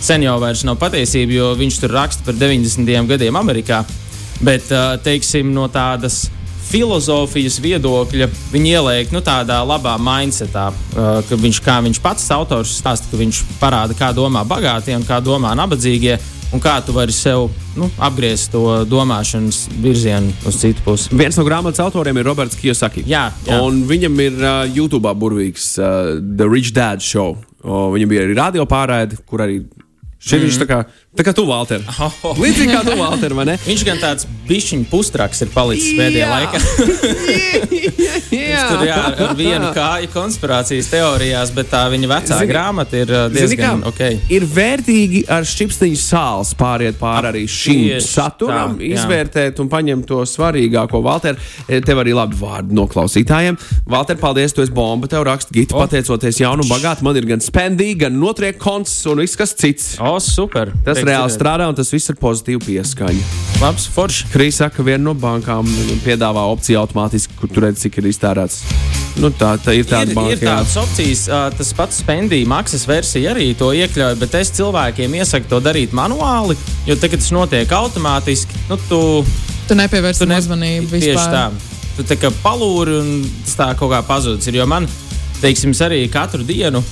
sen 0.04 0.26
jau 0.26 0.36
nav 0.38 0.80
patiesība, 0.80 1.38
jo 1.38 1.52
viņš 1.56 1.80
tur 1.80 1.96
raksta 1.96 2.28
par 2.28 2.36
90. 2.36 3.06
gadiem 3.08 3.40
Amerikā. 3.40 3.80
Uh, 3.80 4.00
Bet, 4.42 4.70
teiksim, 5.04 5.52
no 5.54 5.68
tādas 5.70 6.26
filozofijas 6.64 7.58
viedokļa 7.62 8.26
viņi 8.50 8.72
ieliek 8.72 9.12
nu, 9.14 9.20
tādā 9.24 9.60
labā 9.66 9.94
mindsetā, 10.00 10.70
ka 10.94 11.38
viņš, 11.38 11.60
viņš 11.86 12.00
pats 12.02 12.26
autors 12.34 12.72
stāsta, 12.80 13.10
ka 13.10 13.20
viņš 13.20 13.42
parāda, 13.60 13.94
kā 13.96 14.10
domā 14.16 14.42
bagātie 14.48 14.96
un 14.96 15.06
kā 15.06 15.20
domā 15.22 15.54
nabadzīgie. 15.58 16.18
Un 16.52 16.60
kā 16.62 16.74
tu 16.86 16.92
vari 16.92 17.12
sev 17.12 17.48
nu, 17.78 17.88
apgriezt 17.98 18.52
to 18.52 18.84
domāšanas 18.88 19.64
virzienu 19.82 20.32
uz 20.46 20.58
citu 20.60 20.84
pusi? 20.84 21.10
Viens 21.16 21.38
no 21.38 21.44
grāmatas 21.46 21.82
autoriem 21.82 22.20
ir 22.20 22.28
Roberts 22.28 22.58
Kiyosaki. 22.60 23.04
Jā, 23.06 23.28
jā. 23.46 23.60
Un 23.62 23.84
viņam 23.88 24.20
ir 24.26 24.36
uh, 24.42 24.50
YouTube 24.68 25.14
burvīgs 25.18 25.74
uh, 25.78 26.20
The 26.20 26.48
Rich 26.50 26.74
Dad 26.76 27.02
Show. 27.02 27.38
O, 27.64 27.88
viņam 27.94 28.10
bija 28.10 28.26
arī 28.26 28.36
radio 28.36 28.66
pārraide, 28.68 29.16
kur 29.24 29.40
arī 29.40 29.62
šeit 30.18 30.40
mm 30.40 30.44
-hmm. 30.44 30.48
viņš 30.50 30.58
tā 30.60 30.66
kā 30.68 30.84
Tā 31.14 31.22
kā 31.22 31.30
tu, 31.30 31.44
Valter. 31.46 31.78
Oh. 32.02 32.34
Līdzīgi 32.42 32.72
kā 32.74 32.80
tu, 32.82 32.96
Valter, 32.98 33.34
vai 33.38 33.44
ne? 33.46 33.54
Viņš 33.62 33.82
gan 33.86 34.00
tāds 34.02 34.26
bišķiņu 34.48 34.88
pustraks 34.90 35.44
ir 35.44 35.50
palicis 35.54 35.92
pēdējā 35.94 36.26
laikā. 36.26 36.58
jā, 38.34 38.64
tur 38.66 38.82
jā, 38.82 38.96
ar 39.22 39.36
vienu 39.38 39.68
kāju 39.76 40.10
konspirācijas 40.10 40.88
teorijās, 40.90 41.52
bet 41.54 41.70
tā 41.70 41.84
viņa 41.92 42.10
vecā 42.10 42.38
zini, 42.40 42.50
grāmata 42.50 42.98
ir 42.98 43.12
uh, 43.14 43.28
diezgan 43.32 43.84
ok. 43.86 44.02
Ir 44.34 44.46
vērtīgi 44.56 45.22
ar 45.30 45.46
šķipstiņu 45.46 46.00
sāls 46.02 46.50
pāriet 46.58 46.98
pāri 46.98 47.30
arī 47.30 47.44
šim 47.46 47.84
Tieši 47.84 48.10
saturam, 48.10 48.74
tā, 48.80 48.90
izvērtēt 48.90 49.62
un 49.62 49.70
paņemt 49.70 50.10
to 50.10 50.18
svarīgāko. 50.26 50.98
Valter, 51.06 51.38
eh, 51.68 51.78
tev 51.78 52.02
arī 52.02 52.16
labi 52.18 52.40
vārdi 52.42 52.74
no 52.74 52.88
klausītājiem. 52.90 53.60
Valter, 53.86 54.18
paldies, 54.18 54.56
tu 54.56 54.66
esi 54.66 54.74
bomba, 54.74 55.06
tev 55.14 55.28
raksta 55.30 55.54
gita, 55.54 55.78
oh. 55.78 55.86
pateicoties 55.86 56.42
jaunu 56.42 56.66
un 56.66 56.74
bagātu. 56.74 57.06
Man 57.06 57.22
ir 57.22 57.30
gan 57.30 57.44
spendīgi, 57.44 58.00
gan 58.02 58.18
notriek 58.18 58.58
konts 58.58 58.98
un 59.06 59.22
viss 59.22 59.38
kas 59.38 59.54
cits. 59.54 59.94
O, 60.02 60.16
oh, 60.16 60.20
super! 60.22 60.74
Tas 60.82 61.03
reāli 61.08 61.30
cerēt. 61.30 61.38
strādā, 61.38 61.68
un 61.70 61.76
tas 61.78 61.90
viss 61.92 62.10
ir 62.10 62.18
pozitīvi 62.20 62.62
pieskaņa. 62.64 63.24
Labs, 63.62 63.86
forši. 63.94 64.28
Krīs 64.32 64.58
saka, 64.60 64.78
ka 64.78 64.86
viena 64.86 65.04
no 65.06 65.14
bankām 65.18 65.68
piedāvā 66.04 66.44
opciju 66.52 66.80
automātiski, 66.82 67.36
kur 67.38 67.52
tur 67.52 67.68
redz, 67.68 67.84
cik 67.84 68.00
ir 68.00 68.10
iztērēts. 68.10 68.60
Nu, 69.22 69.30
tā, 69.30 69.52
tā 69.62 69.76
ir 69.78 69.86
tāda 69.86 70.10
ir, 70.10 70.16
banka. 70.16 70.34
Ir 70.34 70.42
tādas 70.42 70.74
opcijas, 70.80 71.26
tas 71.58 71.70
pats 71.78 72.00
spendija 72.02 72.48
maksas 72.50 72.86
versija 72.90 73.30
arī 73.34 73.52
to 73.58 73.70
iekļauj, 73.76 74.16
bet 74.18 74.34
es 74.40 74.50
cilvēkiem 74.56 75.14
iesaku 75.20 75.50
to 75.52 75.60
darīt 75.62 75.94
manuāli, 75.94 76.58
jo 76.88 76.98
tagad 76.98 77.22
tas 77.22 77.30
notiek 77.34 77.76
automātiski. 77.78 78.64
Nu, 78.70 78.78
tu, 78.90 79.00
tu 79.68 79.78
nepievērsi 79.78 80.26
ne, 80.26 80.40
uzmanību. 80.42 80.90
Tieši 80.96 81.14
vispār. 81.14 81.38
tā. 81.38 81.72
Tu 81.94 82.08
tā 82.10 82.18
kā 82.18 82.32
palūri 82.42 82.98
un 82.98 83.10
tas 83.44 83.54
tā 83.60 83.70
kaut 83.78 83.92
kā 83.94 84.02
pazudis. 84.06 84.50
Jo 84.50 84.66
man, 84.66 84.90
teiksim, 85.38 85.76
arī 85.86 86.02
katru 86.10 86.42
dienu 86.42 86.82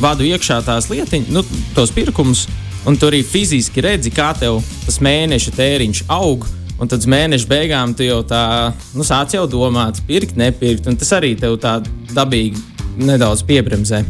vadu 0.00 0.26
iekšā 0.26 0.62
tās 0.66 0.86
lietiņas, 0.92 1.34
nu, 1.34 1.42
tos 1.74 1.90
pirkumus 1.94 2.46
un 2.86 2.96
tu 2.96 3.08
arī 3.08 3.22
fiziski 3.26 3.82
redzi, 3.84 4.10
kā 4.14 4.32
tev 4.38 4.60
tas 4.86 4.98
mēneša 5.02 5.54
tēriņš 5.58 6.04
aug. 6.12 6.48
Un 6.82 6.90
tad 6.90 7.04
mēneša 7.06 7.46
beigām 7.46 7.92
tu 7.94 8.02
jau 8.02 8.22
tā, 8.26 8.72
nu, 8.96 9.04
sāc 9.06 9.36
jau 9.36 9.44
domāt, 9.46 10.00
pirkt, 10.08 10.34
nepirkt. 10.40 10.88
Tas 10.98 11.12
arī 11.14 11.36
tev 11.38 11.54
tā 11.62 11.76
dabīgi 12.10 12.58
nedaudz 12.98 13.44
piebremzē. 13.46 14.02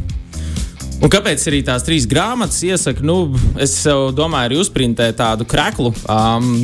Un 1.02 1.10
kāpēc 1.10 1.42
arī 1.50 1.60
tās 1.66 1.84
trīs 1.84 2.06
grāmatas 2.08 2.62
iesaka? 2.64 3.04
Nu, 3.04 3.34
es 3.60 3.74
domāju, 4.16 4.48
arī 4.48 4.60
uzprintēt 4.62 5.18
tādu 5.18 5.44
kreklu, 5.50 5.92
um, 6.06 6.54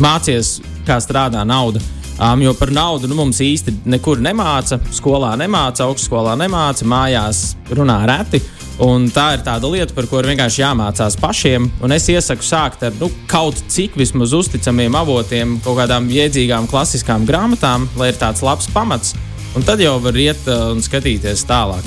mācies, 0.00 0.60
kā 0.86 0.96
strādā 1.02 1.42
nauda. 1.44 1.82
Um, 2.22 2.44
jo 2.44 2.54
par 2.54 2.70
naudu 2.72 3.10
nu, 3.10 3.18
mums 3.18 3.42
īsti 3.42 3.82
nekur 3.92 4.22
nemāca. 4.24 4.78
Skolā 4.94 5.34
nemāca, 5.40 5.84
augstskolā 5.88 6.38
nemāca, 6.38 6.86
mājās 6.88 7.44
runā 7.74 7.98
reti. 8.08 8.40
Uh, 8.40 8.61
Un 8.80 9.04
tā 9.12 9.34
ir 9.36 9.42
tāda 9.44 9.68
lieta, 9.68 9.92
par 9.92 10.06
ko 10.08 10.22
ir 10.22 10.30
vienkārši 10.30 10.62
jāmācās 10.62 11.18
pašiem. 11.20 11.68
Un 11.84 11.92
es 11.92 12.08
iesaku 12.08 12.46
sākt 12.46 12.86
ar 12.86 12.94
nu, 13.00 13.10
kaut 13.28 13.58
cik 13.70 13.98
vismaz 14.00 14.32
uzticamiem 14.36 14.96
avotiem, 14.96 15.58
kaut 15.64 15.76
kādām 15.82 16.08
jēdzīgām, 16.12 16.70
klasiskām 16.70 17.26
grāmatām, 17.28 17.84
lai 18.00 18.12
ir 18.12 18.20
tāds 18.20 18.42
labs 18.44 18.70
pamats. 18.72 19.12
Un 19.52 19.66
tad 19.66 19.82
jau 19.84 19.98
var 20.00 20.16
iet 20.16 20.48
uh, 20.48 20.70
un 20.72 20.80
skatīties 20.80 21.44
tālāk. 21.48 21.84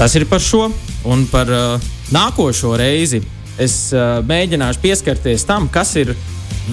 Tas 0.00 0.16
ir 0.18 0.26
par 0.26 0.42
šo. 0.42 0.66
Un 1.08 1.22
par 1.30 1.48
uh, 1.48 1.90
nākošo 2.12 2.74
reizi 2.76 3.22
es 3.60 3.76
uh, 3.94 4.18
mēģināšu 4.26 4.82
pieskarties 4.82 5.46
tam, 5.48 5.70
kas 5.72 5.94
ir 5.96 6.12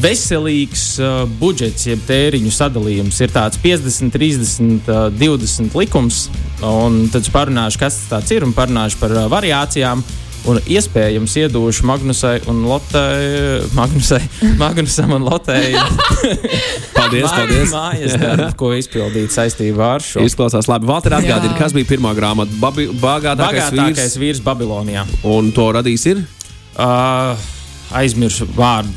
veselīgs 0.02 0.86
uh, 1.02 1.24
budžets, 1.40 1.88
jeb 1.90 2.04
tēriņu 2.08 2.52
sadalījums. 2.54 3.18
Ir 3.24 3.34
tāds 3.34 3.60
50, 3.64 4.14
30, 4.14 4.88
uh, 4.92 5.08
20 5.18 5.76
likums, 5.78 6.28
un 6.66 7.06
tad 7.14 7.26
es 7.26 7.34
parunāšu, 7.34 7.82
kas 7.82 8.00
tas 8.12 8.32
ir, 8.36 8.46
un 8.48 8.56
parunāšu 8.58 9.02
par 9.02 9.16
uh, 9.16 9.28
variācijām. 9.32 10.06
Un 10.48 10.62
iespējams, 10.64 11.34
iedošu 11.42 11.84
Magnusai 11.90 12.38
un 12.48 12.62
Lotei, 12.70 13.58
Magnusai, 13.76 14.22
Magnusam 14.62 15.12
un 15.18 15.26
Lotei. 15.28 15.74
Paldies, 16.98 17.28
paldies. 17.34 17.74
Mājas 17.74 18.16
darbu, 18.22 18.48
ko 18.62 18.72
izpildīt 18.78 19.34
saistībā 19.36 19.90
ar 19.98 20.06
šo. 20.06 20.24
Izklausās 20.24 20.70
labi. 20.72 20.88
Valter 20.88 21.18
atgādina, 21.18 21.58
kas 21.60 21.76
bija 21.76 21.90
pirmā 21.90 22.14
grāmata. 22.16 22.54
Babi, 22.62 22.88
bagātākais, 22.88 23.74
Bagātākais 23.74 24.16
vīrs. 24.16 24.18
vīrs 24.24 24.42
Babilonijā. 24.46 25.04
Un 25.28 25.52
to 25.56 25.68
radījis 25.76 26.08
ir. 26.14 26.24
Uh, 26.78 27.57
aizmirsu 27.96 28.48
vārdu 28.56 28.92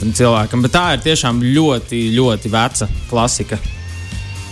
tam 0.00 0.12
cilvēkam, 0.16 0.62
bet 0.66 0.74
tā 0.74 0.84
ir 0.96 1.04
tiešām 1.06 1.40
ļoti, 1.42 2.02
ļoti 2.16 2.52
veca 2.52 2.88
klasika. 3.10 3.58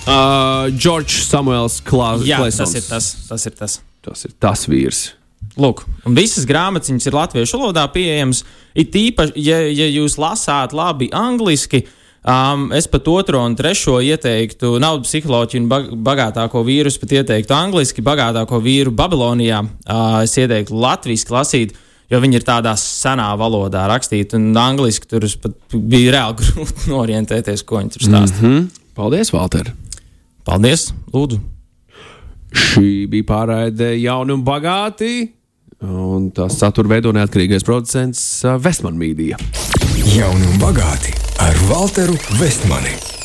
Uh, 0.05 0.69
Džordžs 0.75 1.31
Samuels 1.31 1.79
Klāsts. 1.85 2.29
Jā, 2.29 2.43
tas 2.53 2.75
ir 2.77 2.85
tas. 2.85 3.11
Tas 3.29 3.47
ir 3.49 3.55
tas. 3.57 3.79
Tas 4.05 4.27
ir 4.27 4.35
tas 4.37 4.67
vīrs. 4.69 5.07
Lūk, 5.61 5.85
un 6.05 6.17
visas 6.17 6.45
grāmatiņas 6.49 7.07
ir 7.09 7.15
latviešu 7.15 7.61
valodā 7.61 7.85
pieejamas. 7.95 8.43
It 8.77 8.97
īpaši, 8.99 9.37
ja, 9.39 9.61
ja 9.71 9.87
jūs 9.87 10.17
lasāt 10.19 10.75
labi 10.75 11.09
angliski, 11.15 11.85
um, 12.27 12.67
es 12.75 12.89
pat 12.91 13.09
otro 13.09 13.41
un 13.47 13.55
trešo 13.57 14.01
ieteiktu 14.03 14.75
naudas 14.83 15.13
psiholoģiju 15.13 15.63
un 15.63 15.71
bag 15.71 15.89
bagātāko 16.09 16.65
vīru. 16.67 16.91
Es 16.91 16.99
pat 17.01 17.15
ieteiktu 17.21 17.57
angliski, 17.57 18.05
bagātāko 18.05 18.61
vīru 18.65 18.93
Babilonijā. 18.99 19.63
Uh, 19.87 20.19
es 20.27 20.35
ieteiktu 20.43 20.77
latviešu 20.85 21.37
lasīt, 21.37 21.77
jo 22.11 22.21
viņi 22.21 22.41
ir 22.41 22.47
tādā 22.47 22.75
senā 22.81 23.31
valodā 23.41 23.87
rakstīti. 23.91 24.39
Un 24.39 24.57
angliski 24.61 25.09
tur 25.11 25.27
bija 25.75 26.19
reāli 26.19 26.39
grūti 26.43 26.93
norientēties, 26.93 27.65
ko 27.67 27.81
viņi 27.81 27.97
tur 27.97 28.07
stāsta. 28.09 28.43
Mm 28.43 28.51
-hmm. 28.51 28.69
Paldies, 28.95 29.33
Valter! 29.35 29.73
Paldies, 30.45 30.93
Lūdzu! 31.13 31.41
Šī 32.55 33.09
bija 33.11 33.25
pārraide 33.27 33.95
jauni 33.99 34.33
un 34.37 34.45
bagāti. 34.47 35.33
Un 35.83 36.31
tās 36.31 36.59
satura 36.59 36.89
veido 36.89 37.13
neatkarīgais 37.13 37.67
producents 37.67 38.45
uh, 38.45 38.55
Vestman 38.63 38.97
Mīdija. 38.97 39.41
Jauni 40.15 40.47
un 40.47 40.63
bagāti 40.63 41.17
ar 41.43 41.59
Walteru 41.69 42.17
Vestmani. 42.39 43.24